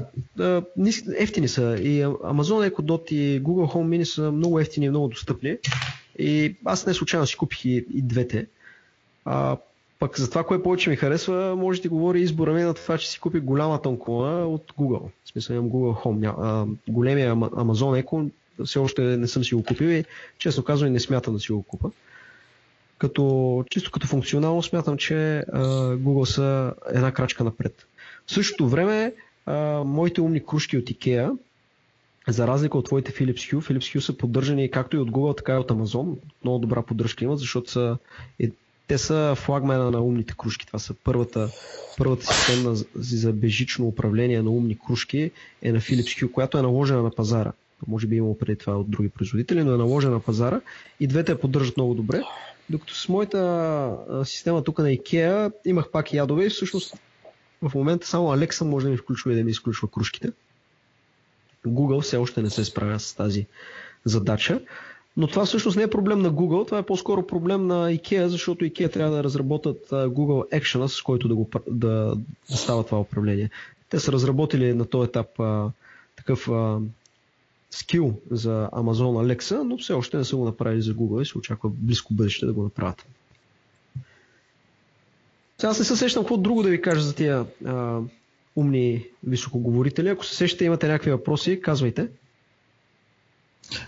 [1.17, 5.07] ефтини са и Amazon Echo Dot и Google Home Mini са много ефтини и много
[5.07, 5.57] достъпни.
[6.19, 8.47] И аз не случайно си купих и, и двете.
[9.25, 9.57] А,
[9.99, 13.09] пък за това, кое повече ми харесва, може да говори избора ми на това, че
[13.09, 15.09] си купих голяма тонкона от Google.
[15.25, 16.33] В смисъл имам Google Home.
[16.37, 18.29] А, големия Amazon Echo
[18.65, 20.05] все още не съм си го купил и
[20.37, 21.91] честно казвам не смятам да си го купа.
[22.97, 25.45] Като, чисто като функционално смятам, че а,
[25.95, 27.85] Google са една крачка напред.
[28.27, 29.13] В същото време,
[29.45, 31.37] а, моите умни кружки от IKEA,
[32.27, 35.53] за разлика от твоите Philips Hue, Philips Hue са поддържани както и от Google, така
[35.53, 36.17] и от Amazon.
[36.43, 37.97] Много добра поддръжка имат, защото са,
[38.39, 38.51] е,
[38.87, 40.67] те са флагмена на умните кружки.
[40.67, 41.49] Това са първата,
[41.97, 47.03] първата система за бежично управление на умни кружки е на Philips Hue, която е наложена
[47.03, 47.51] на пазара.
[47.87, 50.61] Може би имало преди това от други производители, но е наложена на пазара
[50.99, 52.21] и двете я поддържат много добре.
[52.69, 56.95] Докато с моята система тук на IKEA имах пак ядове и всъщност
[57.61, 60.31] в момента само Alexa може да ми включва и да ми изключва кружките.
[61.67, 63.45] Google все още не се справя с тази
[64.05, 64.61] задача.
[65.17, 68.65] Но това всъщност не е проблем на Google, това е по-скоро проблем на IKEA, защото
[68.65, 72.15] IKEA трябва да разработят Google Action, с който да, го, да,
[72.49, 73.49] да става това управление.
[73.89, 75.71] Те са разработили на този етап а,
[76.15, 76.49] такъв
[77.71, 81.37] скил за Amazon Alexa, но все още не са го направили за Google и се
[81.37, 83.05] очаква близко бъдеще да го направят.
[85.57, 87.99] Сега аз не се сещам какво друго да ви кажа за тия а,
[88.57, 90.09] умни високоговорители.
[90.09, 92.07] Ако се сещате, имате някакви въпроси, казвайте.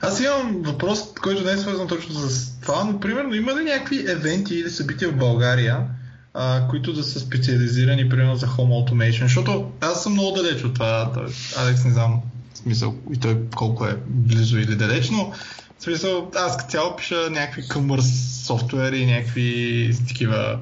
[0.01, 4.11] Аз имам въпрос, който не е свързан точно с това, но примерно има ли някакви
[4.11, 5.87] евенти или събития в България,
[6.33, 10.73] а, които да са специализирани примерно за Home Automation, защото аз съм много далеч от
[10.73, 11.11] това,
[11.57, 12.21] Алекс не знам
[12.53, 15.33] смисъл и той колко е близо или далеч, но
[15.79, 20.59] в смисъл аз като цяло пиша някакви commerce софтуери и някакви такива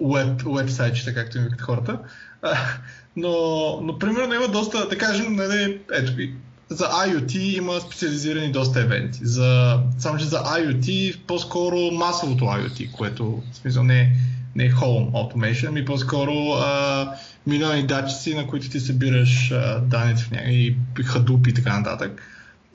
[0.00, 1.98] веб, вебсайтчета, както им викат хората.
[3.16, 6.34] Но, но примерно има доста, да кажем, нали, ето ви,
[6.70, 9.18] за IoT има специализирани доста евенти.
[9.22, 14.12] За, само че за IoT по-скоро масовото IoT, което в смисъл не,
[14.56, 17.12] не е Home Automation, ами по-скоро а,
[17.46, 22.22] милиони датчици, на които ти събираш данните в някакви Hadoop и така нататък.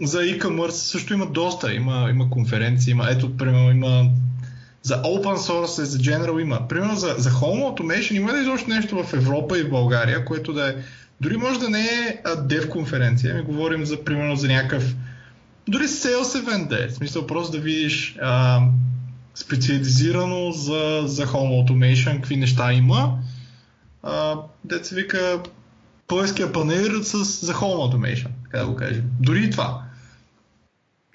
[0.01, 1.73] За e-commerce също има доста.
[1.73, 4.09] Има, има конференции, има, ето, примерно, има
[4.83, 6.67] за open source и за general има.
[6.67, 10.53] Примерно за, за home automation има ли изобщо нещо в Европа и в България, което
[10.53, 10.75] да е
[11.21, 14.95] дори може да не е dev конференция, ми говорим за, примерно за някакъв
[15.67, 16.87] дори sales event да е.
[16.87, 18.61] В смисъл просто да видиш а,
[19.35, 23.19] специализирано за, за home automation, какви неща има.
[24.03, 25.43] А, деца вика
[26.07, 29.03] плъския панер с, за home automation, така да го кажем.
[29.19, 29.83] Дори и това.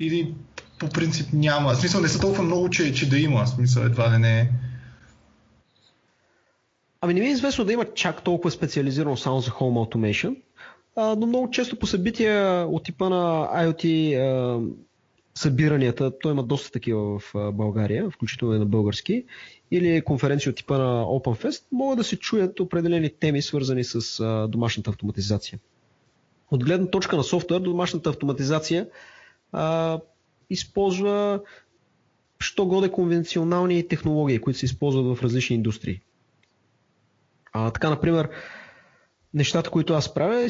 [0.00, 0.34] Или
[0.78, 1.74] по принцип няма.
[1.74, 3.44] В смисъл не са толкова много, че, че да има.
[3.44, 4.48] В смисъл едва да не е.
[7.00, 10.36] Ами не ми е известно да има чак толкова специализирано само за Home Automation,
[10.96, 14.60] а, но много често по събития от типа на IoT а,
[15.34, 19.24] събиранията, той има доста такива в България, включително и на български,
[19.70, 24.48] или конференции от типа на OpenFest, могат да се чуят определени теми, свързани с а,
[24.48, 25.58] домашната автоматизация.
[26.50, 28.86] От гледна точка на софтуер, домашната автоматизация
[29.52, 29.98] а,
[30.50, 31.40] използва
[32.40, 36.00] що годе конвенционални технологии, които се използват в различни индустрии.
[37.52, 38.28] А, така, например,
[39.34, 40.48] нещата, които аз правя,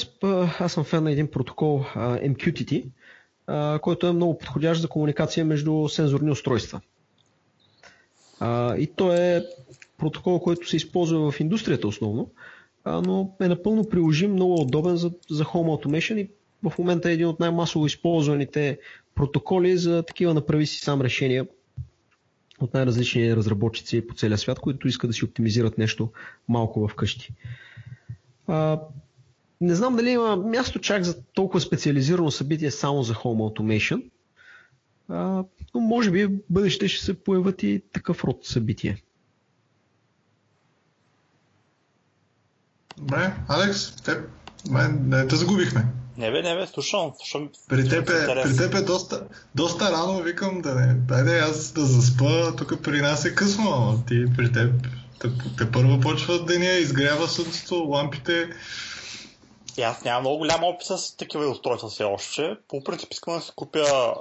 [0.59, 2.84] аз съм фен на един протокол MQTT,
[3.80, 6.80] който е много подходящ за комуникация между сензорни устройства.
[8.78, 9.44] И то е
[9.99, 12.30] протокол, който се използва в индустрията основно,
[12.86, 16.30] но е напълно приложим, много удобен за, за Home Automation и
[16.62, 18.78] в момента е един от най-масово използваните
[19.14, 21.46] протоколи за такива направи си сам решения
[22.61, 26.12] от най-различни разработчици по целия свят, които искат да си оптимизират нещо
[26.48, 27.34] малко вкъщи.
[29.61, 34.11] Не знам дали има място чак за толкова специализирано събитие само за Home Automation,
[35.09, 35.44] а,
[35.74, 39.02] но може би в бъдеще ще се появят и такъв род събитие.
[42.98, 44.30] Добре, Алекс, теб,
[45.00, 45.84] не те загубихме.
[46.19, 47.12] Не бе, не бе, слушам.
[47.16, 50.95] слушам при теб, е, при теб е доста, доста рано, викам да не.
[50.95, 54.73] Дайде аз да заспа, тук при нас е късно, ама ти при теб
[55.21, 58.51] те, те първо почва деня, изгрява слънцето, лампите.
[59.77, 62.57] И аз нямам много голям опит с такива устройства все още.
[62.69, 64.14] По принцип искам да си купя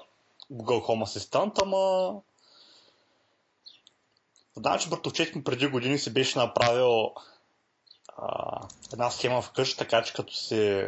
[0.54, 2.14] Google Home Assistant, ама
[4.58, 7.12] Знам, че братовчет ми преди години си беше направил
[8.18, 8.62] а,
[8.93, 10.88] една схема вкъщи, така че като си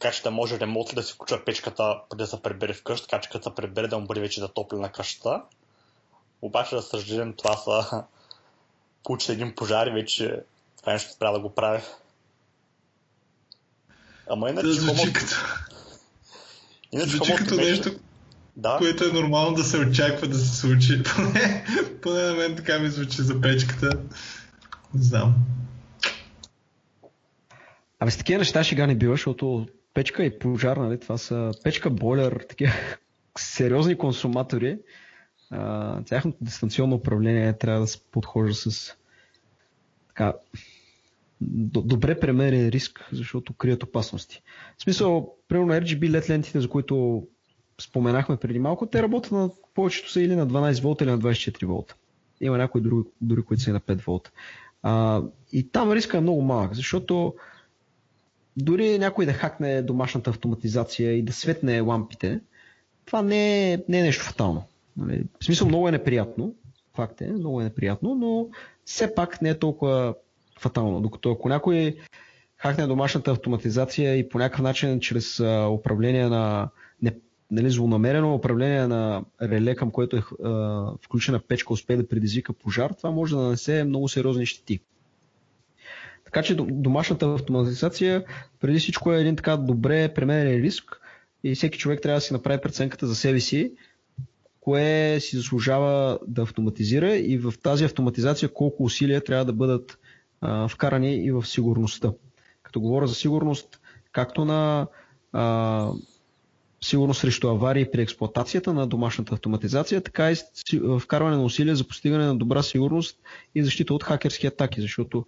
[0.00, 3.20] така че да може ремонт да си включва печката преди да се прибере вкъщи, така
[3.20, 4.40] че като се прибере да му бъде вече
[4.72, 5.42] на къщата.
[6.42, 8.04] Обаче, да съжалявам, това са
[9.04, 10.40] получи един пожар и вече
[10.80, 11.82] това нещо спря да го прави.
[14.30, 14.66] Ама иначе...
[14.66, 15.34] Да, звучи като...
[16.92, 17.90] Иначе звучи като нещо,
[18.56, 18.76] да?
[18.78, 21.02] което е нормално да се очаква да се случи.
[21.16, 21.64] Поне,
[22.02, 23.90] поне на мен така ми звучи за печката.
[24.94, 25.34] Не знам.
[28.00, 29.66] Абе с такива неща ще не бива, защото
[29.96, 32.72] печка и пожар, нали, това са печка, бойлер, такива
[33.38, 34.78] сериозни консуматори.
[35.50, 38.96] А, тяхното дистанционно управление трябва да се подхожда с
[40.08, 40.34] така,
[41.40, 44.42] добре премерен риск, защото крият опасности.
[44.78, 47.26] В смисъл, примерно RGB LED лентите, за които
[47.80, 51.66] споменахме преди малко, те работят на повечето са или на 12 волта или на 24
[51.66, 51.96] волта.
[52.40, 54.30] Има някои други, дори които са и на 5 волта.
[54.82, 55.22] А,
[55.52, 57.34] и там риска е много малък, защото
[58.56, 62.40] дори някой да хакне домашната автоматизация и да светне лампите,
[63.04, 64.64] това не е, не е нещо фатално.
[64.96, 65.24] Нали?
[65.40, 66.54] В смисъл много е неприятно,
[66.94, 68.48] факт е, много е неприятно, но
[68.84, 70.14] все пак не е толкова
[70.58, 71.00] фатално.
[71.00, 71.96] Докато ако някой
[72.56, 75.40] хакне домашната автоматизация и по някакъв начин чрез
[75.70, 76.68] управление на
[77.02, 77.16] не,
[77.50, 82.90] нали, злонамерено управление на реле, към което е а, включена печка, успее да предизвика пожар,
[82.90, 84.80] това може да нанесе много сериозни щети.
[86.26, 88.24] Така че домашната автоматизация
[88.60, 91.00] преди всичко е един така добре премерен риск
[91.44, 93.72] и всеки човек трябва да си направи преценката за себе си,
[94.60, 99.98] кое си заслужава да автоматизира и в тази автоматизация колко усилия трябва да бъдат
[100.40, 102.12] а, вкарани и в сигурността.
[102.62, 103.80] Като говоря за сигурност,
[104.12, 104.86] както на
[105.32, 105.90] а,
[106.80, 110.36] сигурност срещу аварии при експлуатацията на домашната автоматизация, така и
[111.00, 113.18] вкарване на усилия за постигане на добра сигурност
[113.54, 115.26] и защита от хакерски атаки, защото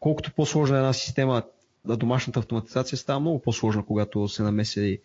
[0.00, 1.42] колкото по-сложна е една система
[1.84, 5.00] на домашната автоматизация, става много по-сложна, когато се намеси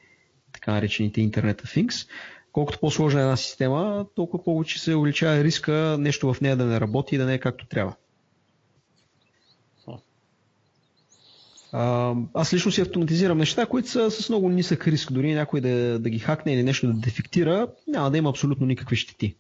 [0.52, 2.10] така наречените Internet of Things.
[2.52, 6.80] Колкото по-сложна е една система, толкова повече се увеличава риска нещо в нея да не
[6.80, 7.96] работи и да не е както трябва.
[12.34, 15.12] Аз лично си автоматизирам неща, които са с много нисък риск.
[15.12, 18.96] Дори някой да, да ги хакне или нещо да дефектира, няма да има абсолютно никакви
[18.96, 19.36] щети.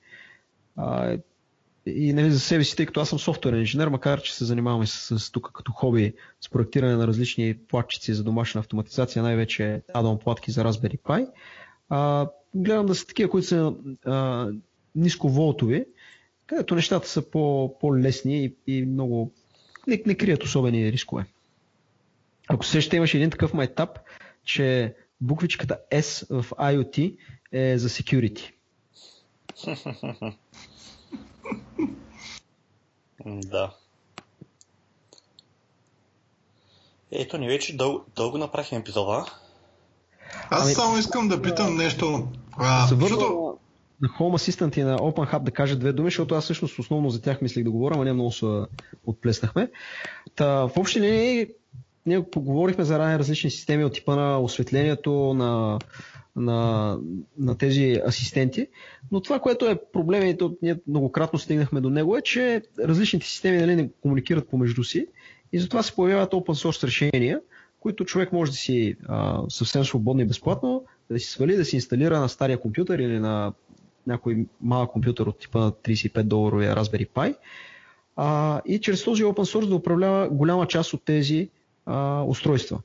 [1.85, 4.87] И нали, за себе си, тъй като аз съм софтуерен инженер, макар че се занимаваме
[4.87, 10.19] с, с тук като хоби с проектиране на различни платчици за домашна автоматизация, най-вече адон
[10.19, 11.27] платки за Raspberry Pi,
[11.89, 13.73] а, гледам да са такива, които са
[14.05, 14.49] а,
[14.95, 15.85] нисковолтови,
[16.47, 19.31] където нещата са по, по-лесни и, и много
[19.87, 21.25] не, не крият особени рискове.
[22.47, 23.99] Ако се ще имаш един такъв майтап,
[24.43, 27.17] че буквичката S в IoT
[27.51, 28.51] е за security.
[33.25, 33.71] да.
[37.11, 39.25] Ето ни вече дъл, дълго направихме епизода.
[40.49, 42.27] Аз ами, само искам да питам нещо.
[42.57, 43.57] А, се защото...
[44.01, 47.09] на Home Assistant и на Open Hub да кажа две думи, защото аз всъщност основно
[47.09, 48.65] за тях мислих да говоря, но не много се
[49.05, 49.71] отплеснахме.
[50.35, 51.47] Та, в общи линии
[52.05, 55.79] ние поговорихме за различни системи от типа на осветлението, на
[56.35, 56.97] на,
[57.37, 58.67] на тези асистенти.
[59.11, 63.27] Но това, което е проблем, и то ние многократно стигнахме до него, е, че различните
[63.27, 65.07] системи нали, не комуникират помежду си
[65.53, 67.41] и затова се появяват open source решения,
[67.79, 71.75] които човек може да си а, съвсем свободно и безплатно да си свали, да си
[71.75, 73.53] инсталира на стария компютър или на
[74.07, 77.35] някой малък компютър от типа на 35 доларовия Raspberry Pi
[78.15, 81.49] а, и чрез този open source да управлява голяма част от тези
[81.85, 82.79] а, устройства.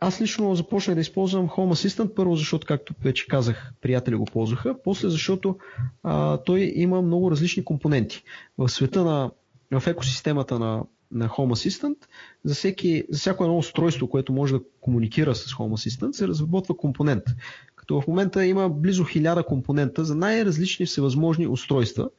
[0.00, 4.82] Аз лично започнах да използвам Home Assistant, първо защото, както вече казах, приятели го ползваха,
[4.84, 5.56] после защото
[6.02, 8.22] а, той има много различни компоненти.
[8.58, 9.30] В света на,
[9.80, 11.96] в екосистемата на, на Home Assistant,
[12.44, 16.76] за, всеки, за всяко едно устройство, което може да комуникира с Home Assistant, се разработва
[16.76, 17.24] компонент.
[17.76, 22.10] Като в момента има близо 1000 компонента за най-различни всевъзможни устройства.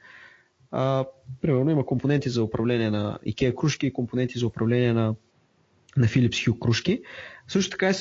[0.72, 1.06] А,
[1.42, 5.16] примерно има компоненти за управление на IKEA кружки, компоненти за управление на
[5.98, 7.02] на Philips Hue кружки.
[7.48, 7.94] Също така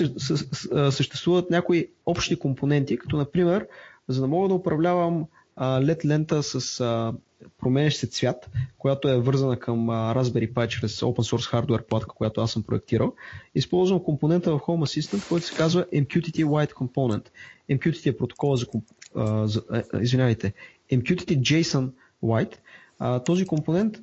[0.90, 3.66] съществуват някои общи компоненти, като например,
[4.08, 5.26] за да мога да управлявам
[5.58, 6.80] LED лента с
[7.58, 12.40] променящ се цвят, която е вързана към Raspberry Pi чрез open source hardware платка, която
[12.40, 13.14] аз съм проектирал.
[13.54, 17.28] Използвам компонента в Home Assistant, който се казва MQTT White Component.
[17.70, 18.66] MQTT е протокола за,
[19.44, 19.62] за
[20.00, 20.52] извинявайте,
[20.92, 21.90] MQTT JSON
[22.22, 22.54] White.
[23.24, 23.98] Този компонент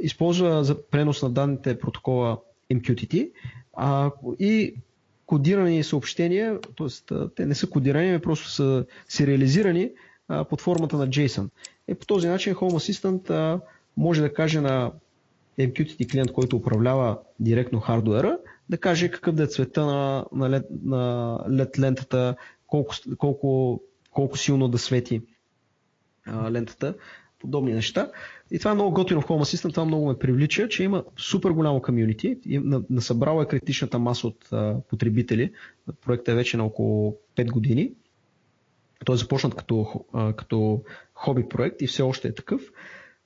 [0.00, 2.38] използва за пренос на данните протокола
[2.70, 3.30] MQTT
[3.76, 4.74] а, и
[5.26, 7.14] кодирани съобщения, т.е.
[7.36, 9.90] те не са кодирани, а просто са сериализирани
[10.28, 11.48] а, под формата на JSON.
[11.88, 13.60] И по този начин Home Assistant а,
[13.96, 14.92] може да каже на
[15.58, 18.38] MQTT клиент, който управлява директно хардуера,
[18.68, 22.36] да каже какъв да е цвета на, на, LED, на LED лентата,
[22.66, 25.22] колко, колко, колко силно да свети
[26.26, 26.94] а, лентата,
[27.46, 28.10] подобни неща.
[28.50, 31.50] И това е много готино в Home Assistant, това много ме привлича, че има супер
[31.50, 32.38] голямо комьюнити,
[32.90, 35.52] насъбрала е критичната маса от а, потребители.
[36.00, 37.92] Проектът е вече на около 5 години.
[39.04, 40.82] Той е започнат като, а, като
[41.14, 42.60] хоби проект и все още е такъв.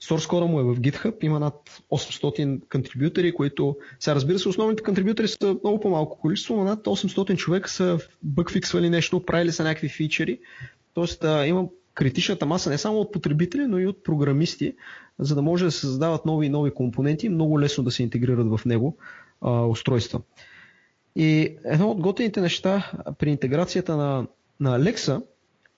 [0.03, 4.83] Source кода му е в GitHub, има над 800 контрибютори, които, сега разбира се, основните
[4.83, 9.89] контрибютори са много по-малко количество, но над 800 човека са бъкфиксвали нещо, правили са някакви
[9.89, 10.39] фичери.
[10.95, 14.75] Тоест а, има критичната маса не само от потребители, но и от програмисти,
[15.19, 18.03] за да може да се създават нови и нови компоненти и много лесно да се
[18.03, 18.97] интегрират в него
[19.41, 20.21] а, устройства.
[21.17, 24.27] И едно от готените неща при интеграцията на,
[24.61, 25.23] на Alexa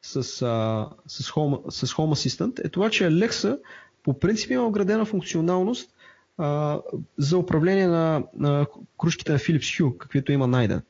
[0.02, 3.58] с, а, с, Home, с Home Assistant е това, че Alexa
[4.02, 5.90] по принцип има оградена функционалност
[6.38, 6.78] а,
[7.18, 8.66] за управление на, на
[9.00, 10.82] кружките на Philips Hue, каквито има найден.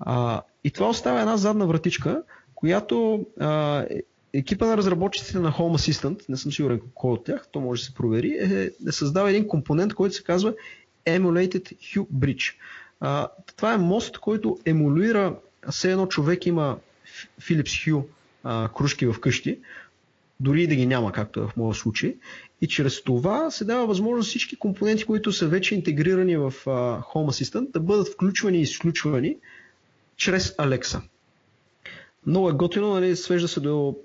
[0.00, 2.22] А, и това оставя една задна вратичка,
[2.54, 3.84] която а,
[4.34, 7.86] екипа на разработчиците на Home Assistant, не съм сигурен кой от тях, то може да
[7.86, 10.54] се провери, е, е създава един компонент, който се казва
[11.06, 12.54] Emulated Hue Bridge.
[13.00, 15.36] А, това е мост, който емулира,
[15.70, 16.78] все едно човек има
[17.40, 18.04] Philips Hue
[18.44, 19.58] а, кружки в къщи,
[20.40, 22.16] дори и да ги няма, както е в моя случай.
[22.60, 26.70] И чрез това се дава възможност всички компоненти, които са вече интегрирани в а,
[27.02, 29.36] Home Assistant, да бъдат включвани и изключвани
[30.16, 31.00] чрез Alexa.
[32.26, 33.96] Много е готино, нали, свежда се до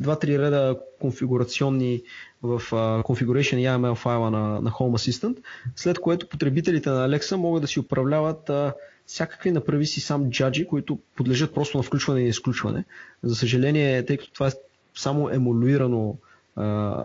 [0.00, 2.02] два-три реда конфигурационни
[2.42, 5.36] в uh, Configuration YAML файла на, на Home Assistant,
[5.76, 8.72] след което потребителите на Alexa могат да си управляват uh,
[9.06, 12.84] всякакви направи си сам джаджи, които подлежат просто на включване и изключване.
[13.22, 14.52] За съжаление, тъй като това е
[14.94, 16.16] само емулирано
[16.58, 17.04] uh,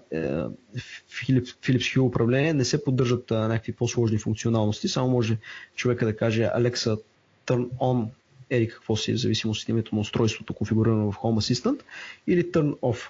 [1.09, 5.37] Philips, Philips Hue управление, не се поддържат uh, някакви по-сложни функционалности, само може
[5.75, 6.99] човека да каже Alexa
[7.47, 8.07] turn on
[8.49, 11.79] ери какво си, в зависимост от името на устройството, конфигурирано в Home Assistant,
[12.27, 13.09] или Turn Off.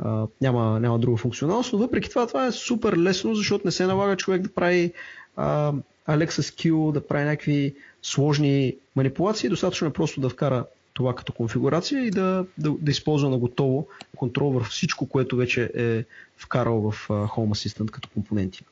[0.00, 3.86] Uh, няма, няма друга функционалност, но въпреки това това е супер лесно, защото не се
[3.86, 4.92] налага човек да прави
[5.38, 10.64] uh, Alexa Skill да прави някакви сложни манипулации, достатъчно е просто да вкара
[10.94, 15.70] това като конфигурация и да, да, да използва на готово контрол върху всичко, което вече
[15.74, 16.04] е
[16.36, 18.64] вкарал в Home Assistant като компоненти.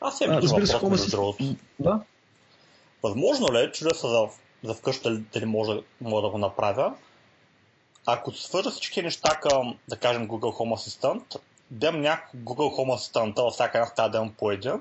[0.00, 1.56] Аз имам въпрос, Home другото.
[1.78, 2.00] Да?
[3.02, 4.28] Възможно ли е, чрез за,
[4.64, 6.94] за вкъща дали може, може да го направя,
[8.06, 11.40] ако свържа всички неща към, да кажем, Google Home Assistant,
[11.70, 14.80] да имам някакъв Google Home Assistant във всяка една стая да по един,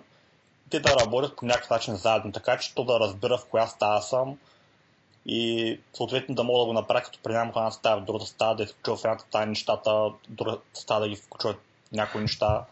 [0.69, 4.01] те да работят по някакъв начин заедно, така че то да разбира в коя стая
[4.01, 4.37] съм
[5.25, 8.55] и съответно да мога да го направя като преминавам от една стая в другата стая,
[8.55, 11.55] да изключва в едната стая нещата, в другата стая да ги включва
[11.91, 12.65] някои неща.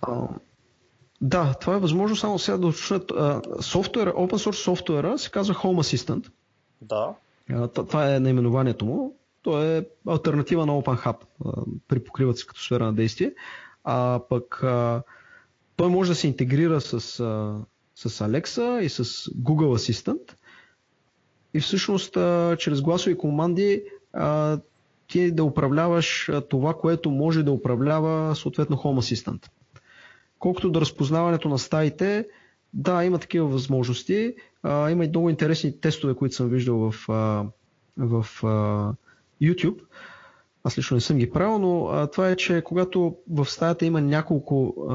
[1.21, 3.11] Да, това е възможно само сега да уточнят.
[3.61, 6.29] Софтуер, open source софтуера се казва Home Assistant.
[6.81, 7.13] Да.
[7.73, 9.15] Това е наименованието му.
[9.41, 11.15] То е альтернатива на OpenHub.
[11.87, 13.33] Припокриват се като сфера на действие.
[13.83, 14.63] А пък
[15.75, 16.99] той може да се интегрира с,
[17.95, 20.33] с Alexa и с Google Assistant.
[21.53, 22.13] И всъщност
[22.57, 23.83] чрез гласови команди
[25.07, 29.47] ти да управляваш това, което може да управлява съответно Home Assistant.
[30.45, 32.27] Колкото до разпознаването на стаите,
[32.73, 34.35] да, има такива възможности.
[34.63, 37.45] А, има и много интересни тестове, които съм виждал в, а,
[37.97, 38.93] в а,
[39.41, 39.79] YouTube.
[40.63, 44.01] Аз лично не съм ги правил, но а, това е, че когато в стаята има
[44.01, 44.93] няколко а,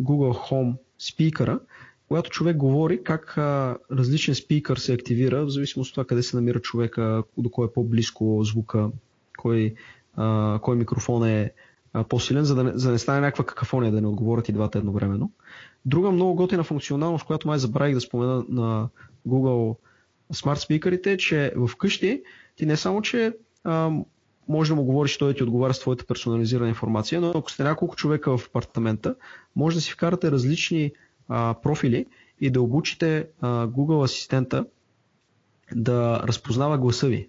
[0.00, 1.60] Google Home спикъра,
[2.08, 6.36] когато човек говори как а, различен спикър се активира, в зависимост от това къде се
[6.36, 8.90] намира човека, до кой е по-близко звука,
[9.38, 9.74] кой,
[10.16, 11.52] а, кой микрофон е
[12.04, 15.32] по-силен, за да, не, за не стане някаква какафония, да не отговорят и двата едновременно.
[15.84, 18.88] Друга много готина функционалност, която май забравих да спомена на
[19.28, 19.76] Google
[20.32, 22.22] Smart спикърите, е, че вкъщи
[22.56, 23.32] ти не само, че
[23.64, 23.90] а,
[24.48, 27.62] може да му говориш, той да ти отговаря с твоята персонализирана информация, но ако сте
[27.62, 29.14] няколко човека в апартамента,
[29.56, 30.92] може да си вкарате различни
[31.28, 32.06] а, профили
[32.40, 34.64] и да обучите а, Google асистента
[35.74, 37.28] да разпознава гласа ви.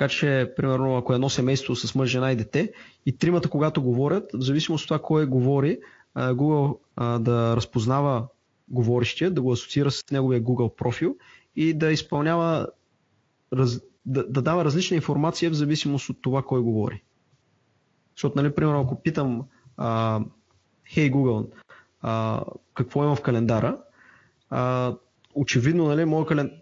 [0.00, 2.72] Така че, примерно, ако едно семейство с мъж, жена и дете,
[3.06, 5.78] и тримата, когато говорят, в зависимост от това кой говори,
[6.16, 6.78] Google
[7.18, 8.26] да разпознава
[8.68, 11.16] говорещия, да го асоциира с неговия Google профил
[11.56, 12.66] и да изпълнява,
[13.52, 17.02] раз, да, да дава различна информация в зависимост от това кой говори.
[18.16, 19.42] Защото, нали, примерно, ако питам
[20.88, 21.50] Хей hey Google,
[22.00, 22.42] а,
[22.74, 23.78] какво има в календара,
[24.50, 24.94] а,
[25.34, 26.59] очевидно, нали, моят календар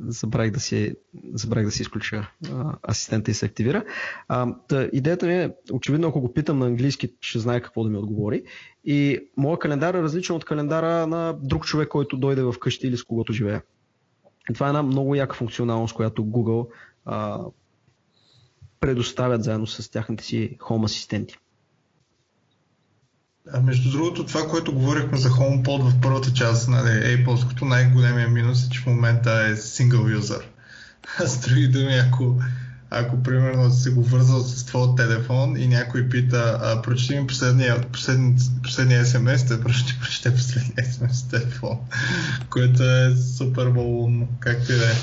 [0.00, 0.94] забравих да си,
[1.34, 3.84] забравих да си изключа а, асистента и се активира.
[4.28, 7.90] А, та, идеята ми е, очевидно, ако го питам на английски, ще знае какво да
[7.90, 8.42] ми отговори.
[8.84, 12.96] И моят календар е различен от календара на друг човек, който дойде в къщи или
[12.96, 13.60] с когото живее.
[14.50, 16.68] И това е една много яка функционалност, която Google
[17.04, 17.40] а,
[18.80, 21.38] предоставят заедно с тяхните си Home асистенти.
[23.52, 28.66] А между другото, това, което говорихме за HomePod в първата част, нали, Apple-ското най-големия минус
[28.66, 30.42] е, че в момента е single user.
[31.26, 32.40] С други думи, ако,
[32.90, 37.80] ако примерно се го вързал с твоя телефон и някой пита, а, прочети ми последния,
[37.92, 41.78] последния, последния SMS, те ще прочете последния SMS телефон,
[42.50, 44.96] което е супер балунно, както и да е.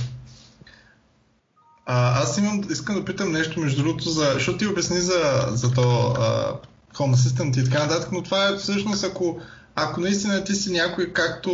[1.86, 6.08] аз имам, искам да питам нещо, между другото, за, защото ти обясни за, за то
[6.08, 6.54] а,
[6.94, 9.40] Home Assistant и така нататък, но това е всъщност ако,
[9.76, 11.52] ако наистина ти си някой, както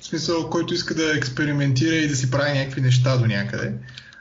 [0.00, 3.72] в смисъл, който иска да експериментира и да си прави някакви неща до някъде.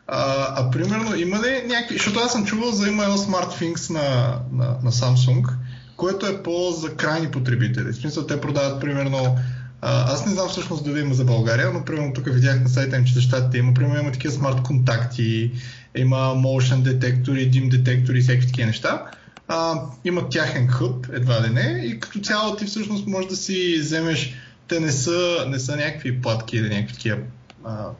[0.07, 4.39] А, а примерно има ли някакви, защото аз съм чувал за има едно SmartThings на,
[4.51, 5.49] на, на Samsung,
[5.95, 7.91] което е по за крайни потребители.
[7.91, 9.37] В смисъл те продават примерно
[9.81, 12.97] а, аз не знам всъщност дали има за България, но примерно тук видях на сайта
[12.97, 15.51] им, че за щатите има, примерно има такива смарт контакти,
[15.95, 19.05] има motion детектори, дим детектори и всякакви такива неща
[19.47, 23.77] а, имат тяхен хъб, едва ли не, и като цяло ти всъщност можеш да си
[23.79, 24.33] вземеш,
[24.67, 27.17] те не са, не са някакви платки или някакви такива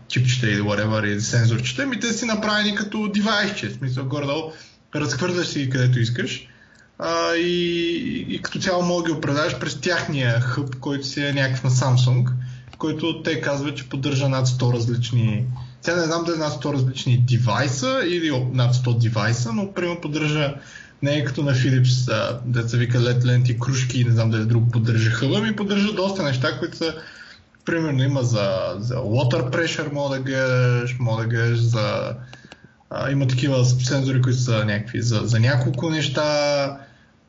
[0.07, 4.51] чипчета или whatever, или сензорчета, ми те си направени като девайсче, в смисъл горе-долу,
[4.95, 6.47] разхвърляш си където искаш
[6.99, 11.33] а, и, и като цяло мога да ги оправдаш през тяхния хъб, който си е
[11.33, 12.29] някакъв на Samsung,
[12.77, 15.45] който те казват, че поддържа над 100 различни
[15.81, 20.55] сега не знам дали над 100 различни девайса или над 100 девайса, но примерно поддържа
[21.01, 24.63] не е като на Philips, деца вика LED ленти, кружки и не знам дали друг
[24.71, 26.95] поддържа хъба, ми поддържа доста неща, които са
[27.65, 32.15] примерно има за, за water pressure, мога да гледаш, мога да гледаш за...
[32.89, 36.23] А, има такива сензори, които са някакви за, за няколко неща,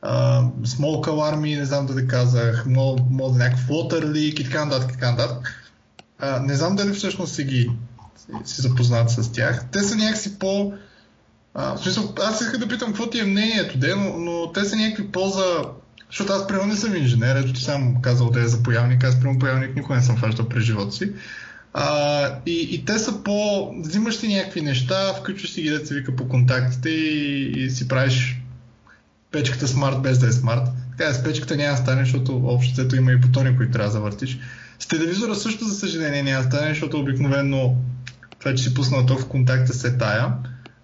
[0.03, 3.03] а, small alarm, не знам да казах, мога,
[3.33, 5.71] да някакъв water leak и така нататък, така нататък.
[6.19, 7.71] А, не знам дали всъщност си ги
[8.45, 9.65] си запознат с тях.
[9.73, 10.73] Те са някакси по
[11.61, 14.65] а, в смисъл, аз исках да питам какво ти е мнението, де, но, но те
[14.65, 15.45] са някакви по-за
[16.07, 19.21] Защото аз примерно не съм инженер, ето ти сам казал да е за появник, аз
[19.21, 21.13] примерно появник никога не съм фащал през живота си.
[21.75, 23.71] А, и, и те са по...
[23.81, 28.43] Взимаш си някакви неща, включваш си ги се вика по контактите и, и си правиш
[29.31, 30.63] печката смарт без да е смарт.
[30.99, 34.39] Така с печката няма да стане, защото общото има и бутони, които трябва да завъртиш.
[34.79, 37.77] С телевизора също, за съжаление, няма да стане, защото обикновено
[38.39, 40.33] това, че си пуснал то в контакта се тая.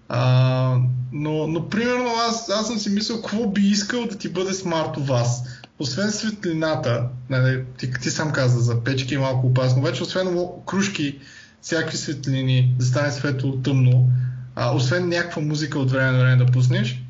[0.09, 0.77] А,
[1.13, 4.97] но, но примерно аз, аз съм си мислил, какво би искал да ти бъде смарт
[4.97, 5.45] у вас.
[5.79, 11.19] Освен светлината, нали, ти, ти сам каза за печки е малко опасно, вече освен кружки,
[11.63, 14.09] всякакви светлини, да стане светло тъмно,
[14.55, 17.05] а, освен някаква музика от време на време да пуснеш,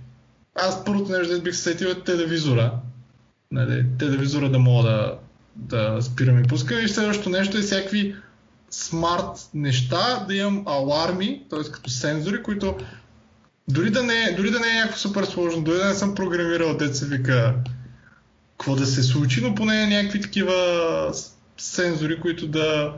[0.54, 2.72] аз първото нещо, бих сетил е телевизора.
[3.52, 5.18] Нали, телевизора да мога да,
[5.56, 6.84] да спирам и пускам.
[6.84, 8.16] И следващото нещо е всякакви
[8.74, 11.70] смарт неща, да имам аларми, т.е.
[11.72, 12.76] като сензори, които
[13.68, 16.78] дори да, не, дори да не е някакво супер сложно, дори да не съм програмирал,
[16.92, 17.54] се вика
[18.50, 21.12] какво да се случи, но поне някакви такива
[21.56, 22.92] сензори, които да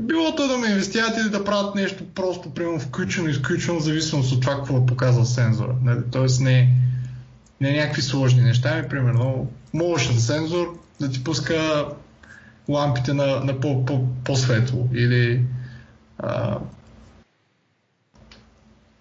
[0.00, 4.40] било то да ме инвестират или да правят нещо просто, примерно включено, изключено, зависимост от
[4.40, 5.74] това, какво е показал сензора.
[5.82, 6.00] Нали?
[6.12, 6.68] Тоест не,
[7.60, 11.86] не е някакви сложни неща, ми примерно motion сензор да ти пуска
[12.68, 15.44] лампите на, на по, по, по-светло или
[16.18, 16.58] а,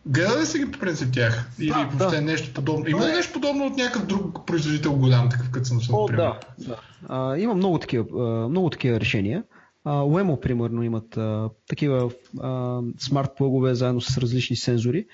[0.05, 1.49] Гледа ли си ги по принцип тях?
[1.59, 2.21] Или да, въобще да.
[2.21, 2.87] нещо подобно?
[2.87, 6.75] Има ли нещо подобно от някакъв друг производител голям, такъв като съм О, да, да.
[7.09, 8.05] А, има много такива,
[8.49, 9.43] много такива решения.
[9.85, 15.05] Uh, Wemo, примерно, имат а, такива а, смарт плъгове заедно с различни сензори.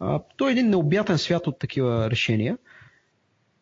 [0.00, 2.58] А, той е един необятен свят от такива решения.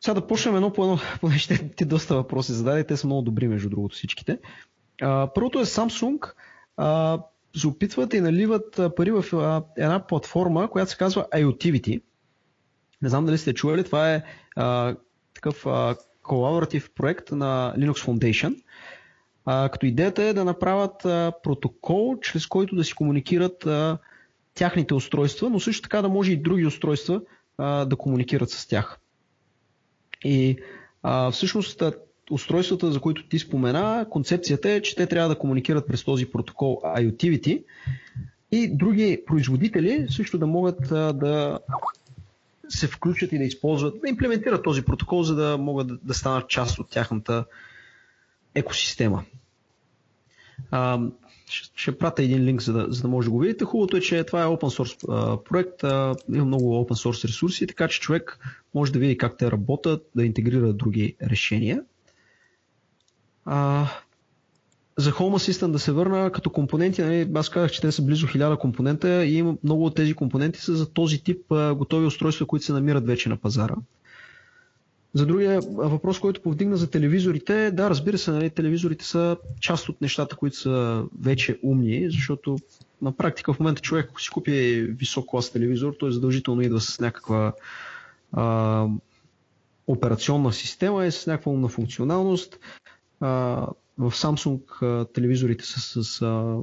[0.05, 3.49] Сега да почнем едно по едно, понеже ти доста въпроси зададе, те са много добри
[3.49, 4.39] между другото всичките.
[5.03, 6.33] А, първото е Samsung.
[6.77, 7.19] А,
[7.57, 12.03] се опитват и наливат пари в а, една платформа, която се казва IoTivity.
[13.03, 14.23] Не знам дали сте чували, това е
[14.57, 14.97] а,
[15.35, 15.67] такъв
[16.23, 18.63] колаборатив проект на Linux Foundation.
[19.45, 23.99] А, като идеята е да направят а, протокол, чрез който да си комуникират а,
[24.55, 27.21] тяхните устройства, но също така да може и други устройства
[27.59, 28.99] а, да комуникират с тях.
[30.25, 30.57] И
[31.03, 31.83] а, всъщност
[32.31, 36.81] устройствата, за които ти спомена, концепцията е, че те трябва да комуникират през този протокол
[36.85, 37.63] IoTivity
[38.53, 41.59] и други производители също да могат а, да
[42.69, 46.49] се включат и да използват, да имплементират този протокол, за да могат да, да станат
[46.49, 47.45] част от тяхната
[48.55, 49.25] екосистема.
[50.71, 51.01] А,
[51.53, 53.65] ще, ще пратя един линк, за да, за да може да го видите.
[53.65, 55.83] Хубавото е, че това е open source проект,
[56.35, 58.39] има много open source ресурси, така че човек
[58.75, 61.83] може да види как те работят, да интегрира други решения.
[63.45, 63.87] А,
[64.99, 68.27] за Home Assistant да се върна като компоненти, нали, аз казах, че те са близо
[68.27, 71.41] 1000 компонента и много от тези компоненти са за този тип
[71.75, 73.75] готови устройства, които се намират вече на пазара.
[75.15, 80.01] За другия въпрос, който повдигна за телевизорите, да, разбира се, нали, телевизорите са част от
[80.01, 82.59] нещата, които са вече умни, защото
[83.03, 87.01] на практика в момента човек, ако си купи висок клас телевизор, той задължително идва с
[87.01, 87.53] някаква
[88.33, 88.87] а,
[89.87, 92.59] операционна система и с някаква умна функционалност.
[93.21, 93.29] А,
[93.99, 96.57] в Samsung а, телевизорите са с а,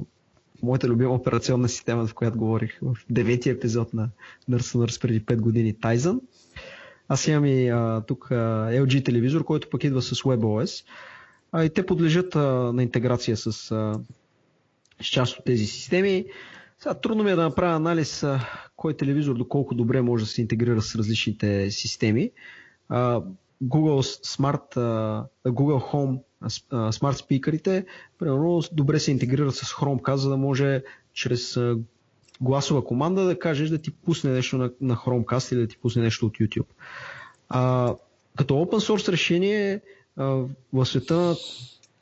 [0.62, 4.08] моята любима операционна система, в която говорих в деветия епизод на
[4.50, 6.20] Nurse Nurse преди 5 години, Tizen.
[7.12, 8.34] Аз имам и а, тук а,
[8.70, 10.84] LG телевизор, който пък идва с WebOS.
[11.52, 12.40] А, и те подлежат а,
[12.72, 14.00] на интеграция с, а,
[15.02, 16.24] с част от тези системи.
[16.78, 18.40] Сега трудно ми е да направя анализ а,
[18.76, 22.30] кой телевизор доколко добре може да се интегрира с различните системи.
[22.88, 23.22] А,
[23.64, 26.20] Google Smart, а, Google Home
[26.70, 27.86] а, смарт спикърите,
[28.18, 30.82] примерно добре се интегрират с Chromecast, за да може
[31.12, 31.58] чрез
[32.40, 36.02] гласова команда да кажеш да ти пусне нещо на, на Chromecast или да ти пусне
[36.02, 36.66] нещо от YouTube.
[37.48, 37.94] А,
[38.36, 39.80] като open source решение
[40.16, 40.24] а,
[40.72, 41.36] в света на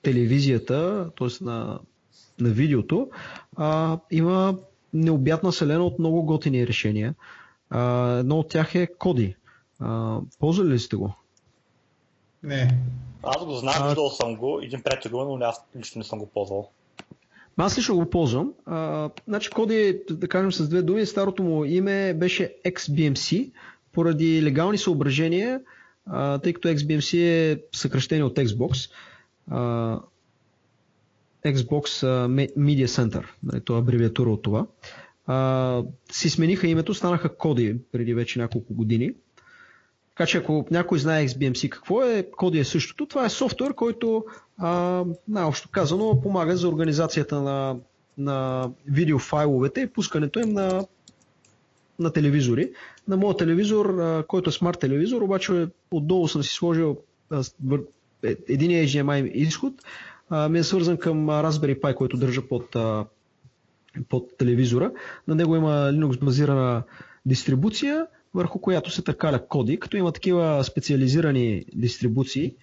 [0.03, 1.45] телевизията, т.е.
[1.45, 1.79] На,
[2.41, 3.11] на видеото,
[3.57, 4.59] а, има
[4.93, 7.15] необятна селена от много готини решения.
[7.71, 9.37] А, едно от тях е Коди.
[10.39, 11.15] ползвали ли сте го?
[12.43, 12.79] Не.
[13.23, 16.27] Аз го знам, виждал съм го, един приятел го, но аз лично не съм го
[16.27, 16.71] ползвал.
[17.61, 18.53] Аз лично го ползвам.
[18.67, 23.51] А, значи Коди, да кажем с две думи, старото му име беше XBMC,
[23.93, 25.61] поради легални съображения,
[26.07, 28.91] а, тъй като XBMC е съкръщение от Xbox.
[29.51, 30.01] А,
[31.47, 32.05] Xbox
[32.59, 34.67] Media Center, нали, това е абревиатура от това.
[35.27, 35.83] А,
[36.13, 39.13] си смениха името, станаха Коди преди вече няколко години.
[40.19, 43.07] Така че ако някой знае XBMC какво е, коди е същото.
[43.07, 44.25] Това е софтуер, който
[45.29, 47.77] най-общо казано помага за организацията на,
[48.19, 50.87] на видеофайловете и пускането им на,
[51.99, 52.71] на телевизори.
[53.09, 56.97] На моят телевизор, а, който е смарт телевизор, обаче отдолу съм си сложил
[58.25, 59.73] е, един HDMI изход
[60.51, 62.77] ми е свързан към Raspberry Pi, който държа под,
[64.09, 64.91] под телевизора.
[65.29, 66.83] На него има Linux базирана
[67.27, 72.55] дистрибуция, върху която се търкаля коди, като има такива специализирани дистрибуции,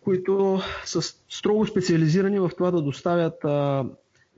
[0.00, 3.84] които са строго специализирани в това да доставят а,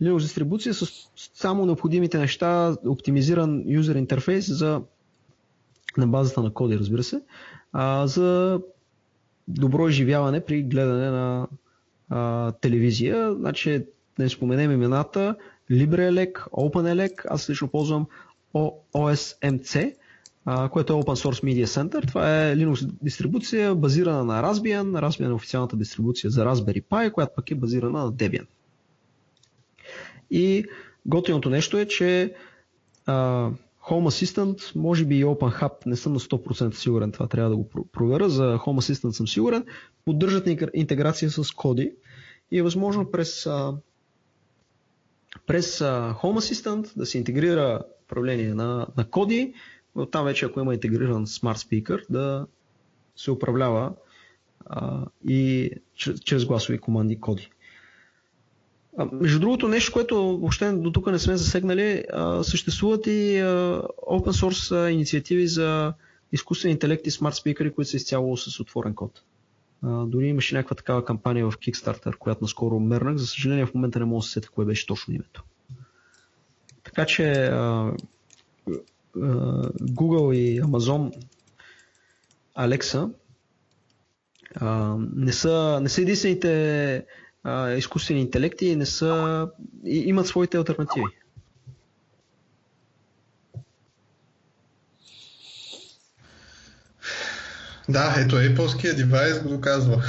[0.02, 0.86] Linux дистрибуция с
[1.34, 4.82] само необходимите неща, оптимизиран юзер интерфейс за
[5.97, 7.22] на базата на коди, разбира се,
[7.72, 8.60] а, за
[9.48, 11.48] добро изживяване при гледане на
[12.09, 13.34] а, телевизия.
[13.34, 13.86] Значи,
[14.18, 15.36] не споменем имената
[15.70, 18.06] LibreELEC, OpenELEC, аз лично ползвам
[18.55, 19.94] OSMC,
[20.47, 22.09] което е Open Source Media Center.
[22.09, 25.09] Това е Linux дистрибуция, базирана на Raspbian.
[25.09, 28.47] Raspbian е официалната дистрибуция за Raspberry Pi, която пък е базирана на Debian.
[30.31, 30.64] И
[31.06, 32.35] готиното нещо е, че
[33.06, 33.51] а,
[33.89, 37.68] Home Assistant, може би и OpenHub, не съм на 100% сигурен, това трябва да го
[37.93, 39.64] проверя, за Home Assistant съм сигурен,
[40.05, 41.93] поддържат интеграция с коди
[42.51, 43.48] и е възможно през,
[45.47, 49.55] през Home Assistant да се интегрира управление на, на коди,
[50.10, 52.47] там вече ако има интегриран Smart Speaker да
[53.16, 53.93] се управлява
[54.66, 57.51] а, и чрез, чрез гласови команди коди.
[58.98, 63.82] А, между другото, нещо, което въобще до тук не сме засегнали, а, съществуват и а,
[64.10, 65.94] open source инициативи за
[66.32, 69.23] изкуствен интелект и смарт спикъри, които са изцяло с отворен код.
[69.82, 73.16] А, дори имаше някаква такава кампания в Kickstarter, която наскоро мернах.
[73.16, 75.44] За съжаление в момента не мога да се сетя кое беше точно името.
[76.85, 77.93] Така че а,
[79.16, 81.12] Google и Amazon
[82.59, 83.10] Alexa
[85.16, 87.05] не, са, не са единствените
[87.76, 89.48] изкуствени интелекти не са,
[89.84, 91.06] и, имат своите альтернативи.
[97.88, 100.02] Да, ето Apple-ския девайс го доказва.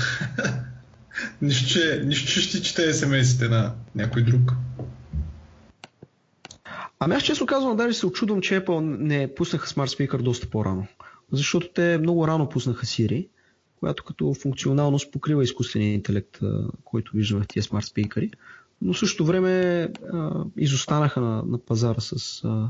[1.42, 1.70] нищо,
[2.28, 4.52] че ще чете смс-ите на някой друг.
[7.00, 10.88] Ами аз често казвам, даже се очудвам, че Apple не пуснаха Smart Speaker доста по-рано.
[11.32, 13.28] Защото те много рано пуснаха Siri
[13.80, 16.40] която като функционалност покрива изкуствения интелект,
[16.84, 18.32] който виждаме в тия смарт спикъри,
[18.82, 19.82] но в същото време
[20.14, 22.70] а, изостанаха на, на пазара с а,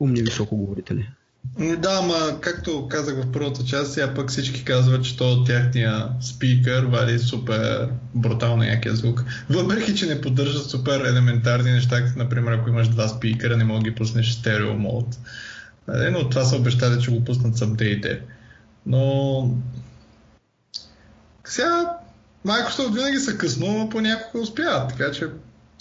[0.00, 1.10] умни високоговорители.
[1.58, 6.08] Да, ама както казах в първата част, сега пък всички казват, че то от тяхния
[6.20, 9.24] спикър вади супер брутално якия звук.
[9.50, 13.80] Въпреки, че не поддържат супер елементарни неща, като например ако имаш два спикъра, не мога
[13.80, 15.06] да ги пуснеш стерео мод.
[15.88, 18.20] Нали, но това са обещали, че го пуснат с апдейте.
[18.86, 19.50] Но
[21.44, 21.90] сега
[22.46, 25.26] Microsoft винаги са късно, но понякога успяват, така че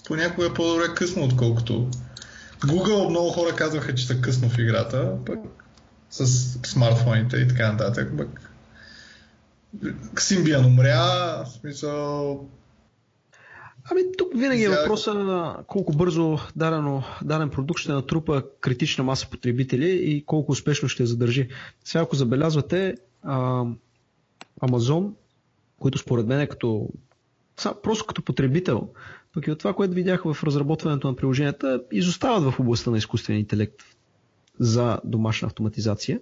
[0.07, 1.87] понякога е по-добре късно, отколкото
[2.65, 5.39] Google много хора казваха, че са късно в играта, пък
[6.09, 6.25] с
[6.69, 8.51] смартфоните и така нататък, пък
[10.15, 12.45] Symbian умря, в смисъл
[13.91, 19.27] Ами тук винаги е въпроса на колко бързо дадено, даден продукт ще натрупа критична маса
[19.29, 21.49] потребители и колко успешно ще задържи.
[21.83, 23.65] Сега ако забелязвате, а,
[24.61, 25.11] Amazon
[25.81, 26.89] които според мен е като
[27.83, 28.89] просто като потребител,
[29.33, 33.39] пък и от това, което видях в разработването на приложенията, изостават в областта на изкуствения
[33.39, 33.75] интелект
[34.59, 36.19] за домашна автоматизация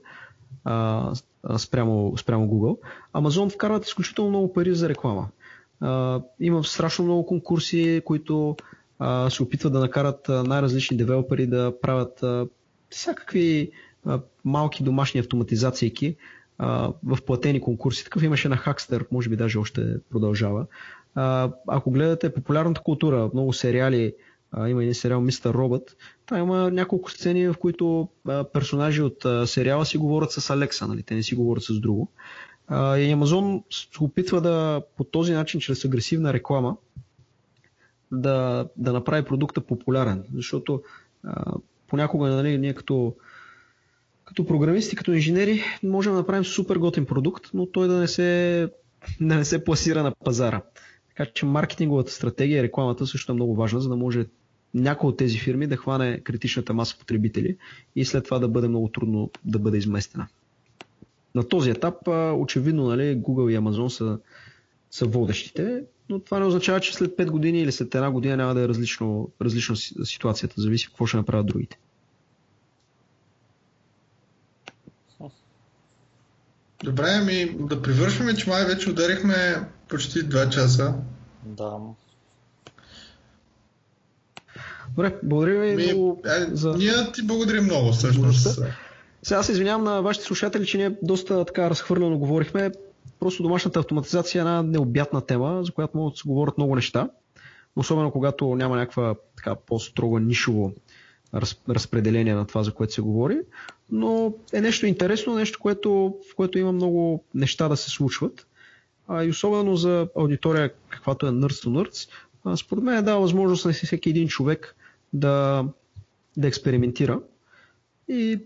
[0.63, 1.13] а,
[1.57, 2.77] спрямо, спрямо Google.
[3.13, 5.27] Amazon вкарват изключително много пари за реклама.
[5.79, 8.55] А, има страшно много конкурси, които
[8.99, 12.47] а, се опитват да накарат най-различни девелопери да правят а,
[12.89, 13.71] всякакви
[14.05, 16.15] а, малки домашни автоматизации,
[17.03, 18.03] в платени конкурси.
[18.03, 20.65] Такъв имаше на Хакстер, може би даже още продължава.
[21.67, 24.13] Ако гледате популярната култура, много сериали,
[24.67, 28.09] има един сериал Мистер Робът, там има няколко сцени, в които
[28.53, 31.03] персонажи от сериала си говорят с Алекса, нали?
[31.03, 32.11] те не си говорят с друго.
[32.71, 36.77] И Амазон се опитва да по този начин, чрез агресивна реклама,
[38.11, 40.23] да, да направи продукта популярен.
[40.35, 40.81] Защото
[41.23, 41.53] а,
[41.87, 43.15] понякога нали, ние като
[44.25, 48.69] като програмисти, като инженери, можем да направим супер готин продукт, но той да не се,
[49.21, 50.61] да не се пласира на пазара.
[51.19, 54.25] Така че маркетинговата стратегия и рекламата също е много важна, за да може
[54.73, 57.57] някой от тези фирми да хване критичната маса потребители
[57.95, 60.27] и след това да бъде много трудно да бъде изместена.
[61.35, 61.95] На този етап,
[62.35, 64.19] очевидно, нали, Google и Amazon са,
[64.91, 68.53] са водещите, но това не означава, че след 5 години или след една година няма
[68.53, 70.61] да е различно, различно ситуацията.
[70.61, 71.79] Зависи какво ще направят другите.
[76.83, 80.93] Добре, ами да привършваме, че май вече ударихме почти 2 часа.
[81.45, 81.77] Да.
[84.89, 86.73] Добре, благодаря ви ми, много е, за...
[86.77, 88.59] Ние ти благодарим много, всъщност.
[89.23, 92.71] Сега се извинявам на вашите слушатели, че ние доста така разхвърляно говорихме.
[93.19, 97.09] просто домашната автоматизация е една необятна тема, за която могат да се говорят много неща.
[97.75, 100.73] Особено когато няма някаква така по-строго нишово
[101.33, 103.39] раз, разпределение на това, за което се говори.
[103.91, 108.47] Но е нещо интересно, нещо, което, в което има много неща да се случват.
[109.09, 112.09] А, и особено за аудитория, каквато е Nerds to Nerds,
[112.45, 114.75] а, според мен е дава възможност на всеки един човек
[115.13, 115.65] да,
[116.37, 117.19] да експериментира.
[118.07, 118.39] И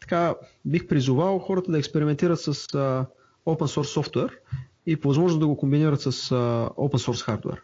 [0.00, 3.06] така бих призовал хората да експериментират с а,
[3.46, 4.38] open source софтуер
[4.86, 6.34] и по възможност да го комбинират с а,
[6.76, 7.62] open source хардвер.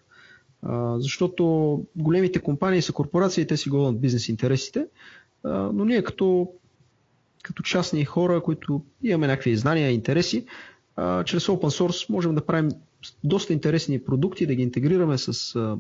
[0.97, 4.87] Защото големите компании са корпорации, те си гонят бизнес интересите,
[5.45, 6.53] а, но ние като,
[7.43, 10.47] като частни хора, които имаме някакви знания и интереси,
[11.25, 12.71] чрез open source можем да правим
[13.25, 15.77] доста интересни продукти, да ги интегрираме с а,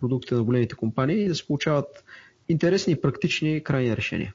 [0.00, 2.04] продуктите на големите компании и да се получават
[2.48, 4.34] интересни и практични крайни решения.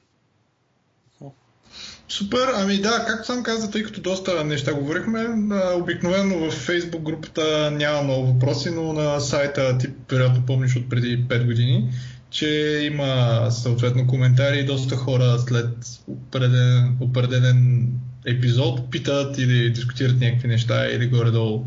[2.08, 5.26] Супер, ами да, както сам каза, тъй като доста неща говорихме,
[5.74, 11.24] обикновено в Facebook групата няма много въпроси, но на сайта ти вероятно помниш от преди
[11.28, 11.90] 5 години,
[12.30, 15.68] че има съответно коментари и доста хора след
[16.08, 17.88] определен, определен
[18.26, 21.66] епизод питат или дискутират някакви неща или горе-долу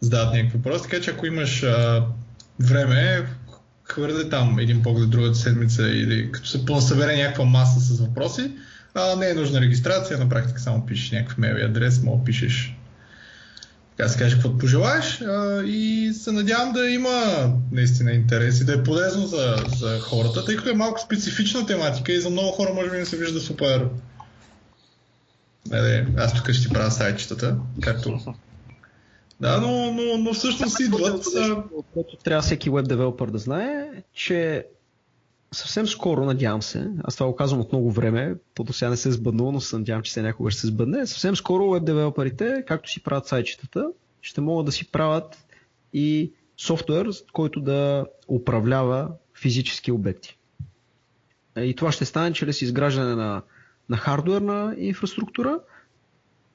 [0.00, 0.82] задават някакви въпроси.
[0.82, 2.04] Така че ако имаш а,
[2.60, 3.26] време,
[3.84, 8.50] хвърля там един поглед другата седмица или като се събере някаква маса с въпроси,
[8.94, 12.78] а, не е нужна регистрация, на практика само пишеш някакъв мейл адрес, мога пишеш
[13.98, 18.72] така се каже, каквото пожелаеш а, и се надявам да има наистина интерес и да
[18.72, 22.74] е полезно за, за хората, тъй като е малко специфична тематика и за много хора
[22.74, 23.86] може би не се вижда супер
[25.70, 28.20] не, аз тук ще правя сайтчетата, както
[29.40, 31.24] да, но, но, но всъщност идват.
[31.94, 34.66] Което трябва всеки веб девелопър да знае, че
[35.52, 38.96] съвсем скоро, надявам се, аз това го казвам от много време, то до сега не
[38.96, 41.06] се е сбъднало, но се надявам, че се някога ще се сбъдне.
[41.06, 43.86] Съвсем скоро веб девелоперите, както си правят сайтчетата,
[44.22, 45.38] ще могат да си правят
[45.92, 50.38] и софтуер, който да управлява физически обекти.
[51.56, 53.42] И това ще стане чрез изграждане на,
[53.88, 55.60] на хардуерна инфраструктура,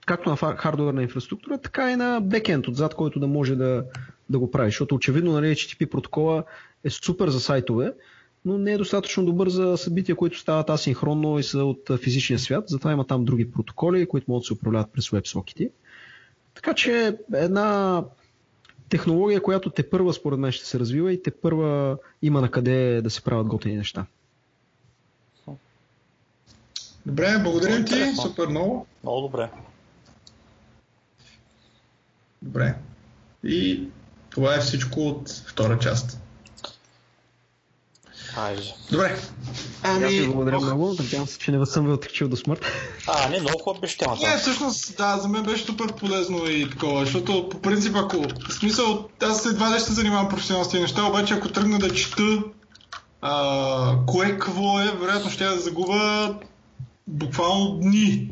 [0.06, 3.86] както на хардуерна инфраструктура, така и на бекенд отзад, който да може да,
[4.30, 4.68] да го прави.
[4.68, 6.44] Защото очевидно нали, HTTP протокола
[6.84, 7.94] е супер за сайтове,
[8.46, 12.64] но не е достатъчно добър за събития, които стават асинхронно и са от физичния свят.
[12.68, 15.72] Затова има там други протоколи, които могат да се управляват през WebSocket.
[16.56, 18.04] Така че една
[18.90, 23.02] технология, която те първа според мен ще се развива и те първа има на къде
[23.02, 24.06] да се правят готини неща.
[27.06, 28.88] Добре, благодарим ти, супер много.
[29.04, 29.50] Много добре.
[32.42, 32.76] Добре.
[33.44, 33.88] И
[34.30, 36.20] това е всичко от втора част.
[38.38, 38.62] Айде.
[38.92, 39.20] Добре.
[39.84, 40.06] Ами...
[40.06, 40.96] Аз ви благодаря много.
[41.00, 42.66] Надявам се, че не съм ви отречил до смърт.
[43.08, 44.28] А, не, много хубаво беше темата.
[44.28, 48.18] Не, всъщност, да, за мен беше супер полезно и такова, защото по принцип, ако,
[48.50, 51.80] в смисъл, аз едва ли ще се занимавам професионално с тези неща, обаче ако тръгна
[51.80, 52.44] да чета
[53.22, 56.36] а, кое какво е, вероятно ще я да загуба
[57.08, 58.30] буквално дни.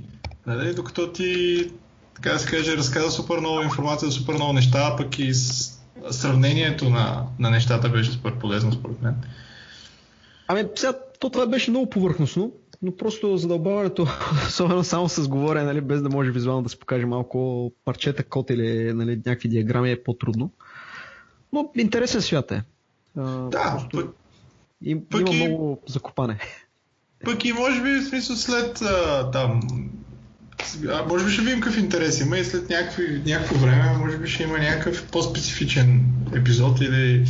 [0.48, 0.74] Нали?
[0.74, 1.72] Докато ти,
[2.16, 5.72] така да се каже, разказа супер много информация за супер много неща, пък и с
[6.10, 9.16] сравнението на, на нещата беше супер полезно според мен.
[10.48, 14.08] Ами, сега, то това беше много повърхностно, но просто задълбаването,
[14.48, 18.50] особено само с говорене, нали, без да може визуално да се покаже малко парчета код
[18.50, 20.52] или нали, някакви диаграми е по-трудно.
[21.54, 22.64] Но интересен свят е.
[23.16, 24.06] да, пък,
[24.82, 26.40] им, пък има и, много закопане.
[27.26, 29.62] Пък и може би в смисъл след а, там
[30.90, 34.30] а, може би ще видим какъв интерес има и след някакви, някакво време може би
[34.30, 37.26] ще има някакъв по-специфичен епизод или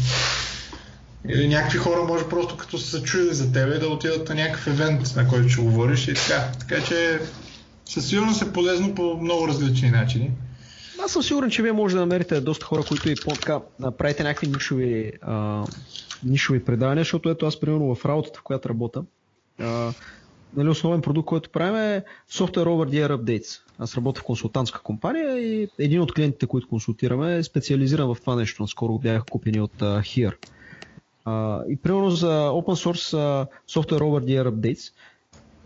[1.29, 5.15] или някакви хора може просто като са чули за тебе да отидат на някакъв евент,
[5.15, 6.51] на който ще говориш и така.
[6.59, 7.19] Така че
[7.85, 10.31] със сигурност е полезно по много различни начини.
[11.03, 13.59] Аз съм сигурен, че вие може да намерите доста хора, които и по-така
[13.97, 15.65] правите някакви нишови, а,
[16.23, 19.03] нишови предавания, защото ето аз примерно в работата, в която работя,
[19.61, 19.93] а,
[20.55, 23.59] нали, основен продукт, който правим е Software Over the Air Updates.
[23.79, 28.35] Аз работя в консултантска компания и един от клиентите, които консултираме е специализиран в това
[28.35, 28.63] нещо.
[28.63, 30.35] Наскоро бяха купени от uh, Here.
[31.25, 34.93] Uh, и примерно за open source uh, Software Over the Air Updates,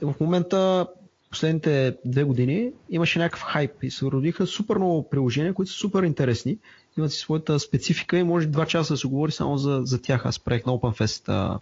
[0.01, 0.87] в момента
[1.29, 6.03] последните две години имаше някакъв хайп и се родиха супер много приложения, които са супер
[6.03, 6.57] интересни.
[6.97, 10.25] Имат си своята специфика и може два часа да се говори само за, за тях.
[10.25, 11.59] Аз правих на OpenFest,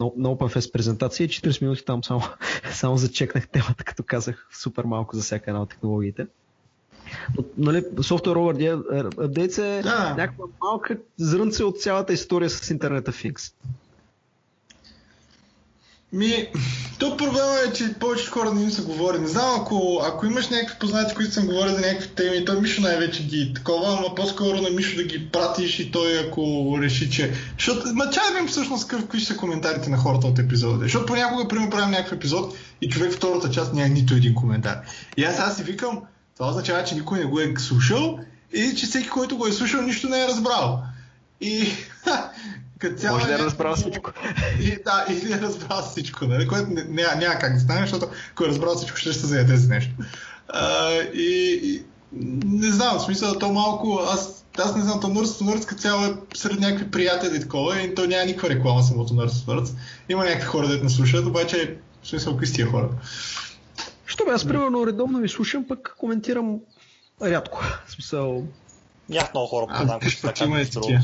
[0.00, 2.20] на, на OpenFest презентация и 40 минути там само,
[2.72, 6.26] само зачекнах темата, като казах супер малко за всяка една от технологиите.
[7.36, 8.82] Но, нали, Software Over
[9.14, 10.14] Updates е да.
[10.18, 13.52] някаква малка зрънце от цялата история с Internet of Things.
[16.14, 16.46] Ми,
[16.98, 19.18] то проблема е, че повечето хора не им се говори.
[19.18, 22.82] Не знам, ако, ако имаш някакви познати, които съм говорил за някакви теми, той Мишо
[22.82, 27.34] най-вече ги такова, ама по-скоро на Мишо да ги пратиш и той ако реши, че...
[27.58, 30.78] Защото, ма чай да всъщност какви ще са коментарите на хората от епизода.
[30.78, 34.80] Защото понякога, примерно, правим някакъв епизод и човек втората част няма нито един коментар.
[35.16, 36.00] И аз аз си викам,
[36.36, 38.18] това означава, че никой не го е слушал
[38.52, 40.82] и че всеки, който го е слушал, нищо не е разбрал.
[41.40, 41.68] И
[42.84, 44.10] като цяло Може да е разбрал всичко.
[44.60, 46.48] И, да, или е разбрал всичко, нали?
[46.48, 49.68] което няма, няма как да стане, защото ако е разбрал всичко, ще се заяде за
[49.68, 49.90] нещо.
[50.48, 51.82] А, и, и,
[52.44, 56.04] не знам, в смисъл, то малко, аз, аз не знам, то Нърс Нърс като цяло
[56.04, 59.74] е сред някакви приятели и такова, и то няма никаква реклама самото Нърс Нърс.
[60.08, 62.88] Има някакви хора, дето не слушат, обаче, в смисъл, са тия хора?
[64.06, 66.58] Що бе, аз примерно редовно ви слушам, пък коментирам
[67.22, 67.62] рядко.
[67.86, 68.44] В смисъл,
[69.08, 71.00] Нямах много хора, познавам, които така има и такива.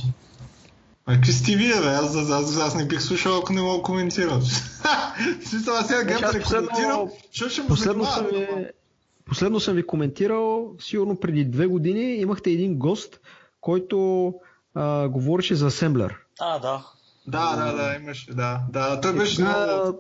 [1.07, 1.87] А какви сте вие, бе?
[1.87, 4.43] Аз, аз, аз, аз не бих слушал, ако не мога да коментирам.
[5.45, 8.47] Смисъл, аз сега гледам аз да не коментирам, защото ще му Последно съм, ви,
[9.25, 13.21] последно съм ви коментирал, сигурно преди две години имахте един гост,
[13.61, 14.35] който
[14.75, 16.17] а, говореше за асемблер.
[16.41, 16.87] А, да.
[17.27, 18.61] Да, да, да, имаше, да.
[18.73, 19.99] Да, той беше много...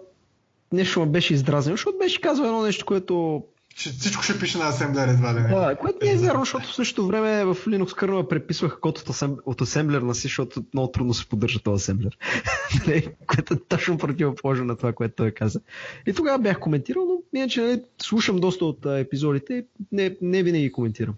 [0.72, 3.44] Нещо ме беше издразнено, защото беше казал едно нещо, което,
[3.76, 5.48] Че всичко ще пише на асемблер едва ли не.
[5.48, 9.08] да, което не е вярно, защото в същото време в Linux kernel преписвах код от,
[9.08, 12.18] асем, от асемблер на си, защото много трудно се поддържа този асемблер.
[12.86, 15.60] Нали, което е точно противоположно на това, което той каза.
[16.06, 20.42] И тогава бях коментирал, но иначе нали, слушам доста от а, епизодите и не, не
[20.42, 21.14] винаги коментирам.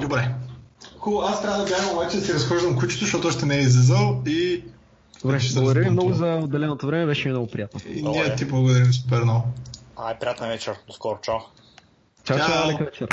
[0.00, 0.34] Добре.
[0.98, 4.22] Хубаво, аз трябва да бягам обаче да си разхождам кучето, защото още не е излизал
[4.26, 4.64] и...
[5.22, 7.80] Добре, Ще се благодаря ви много за отделеното време, беше ми много приятно.
[7.88, 9.44] и ние ти благодарим супер много.
[10.02, 11.46] Aj priatný večer, skôr čo.
[12.26, 12.90] Čau, čau, čau.
[12.90, 13.06] večer.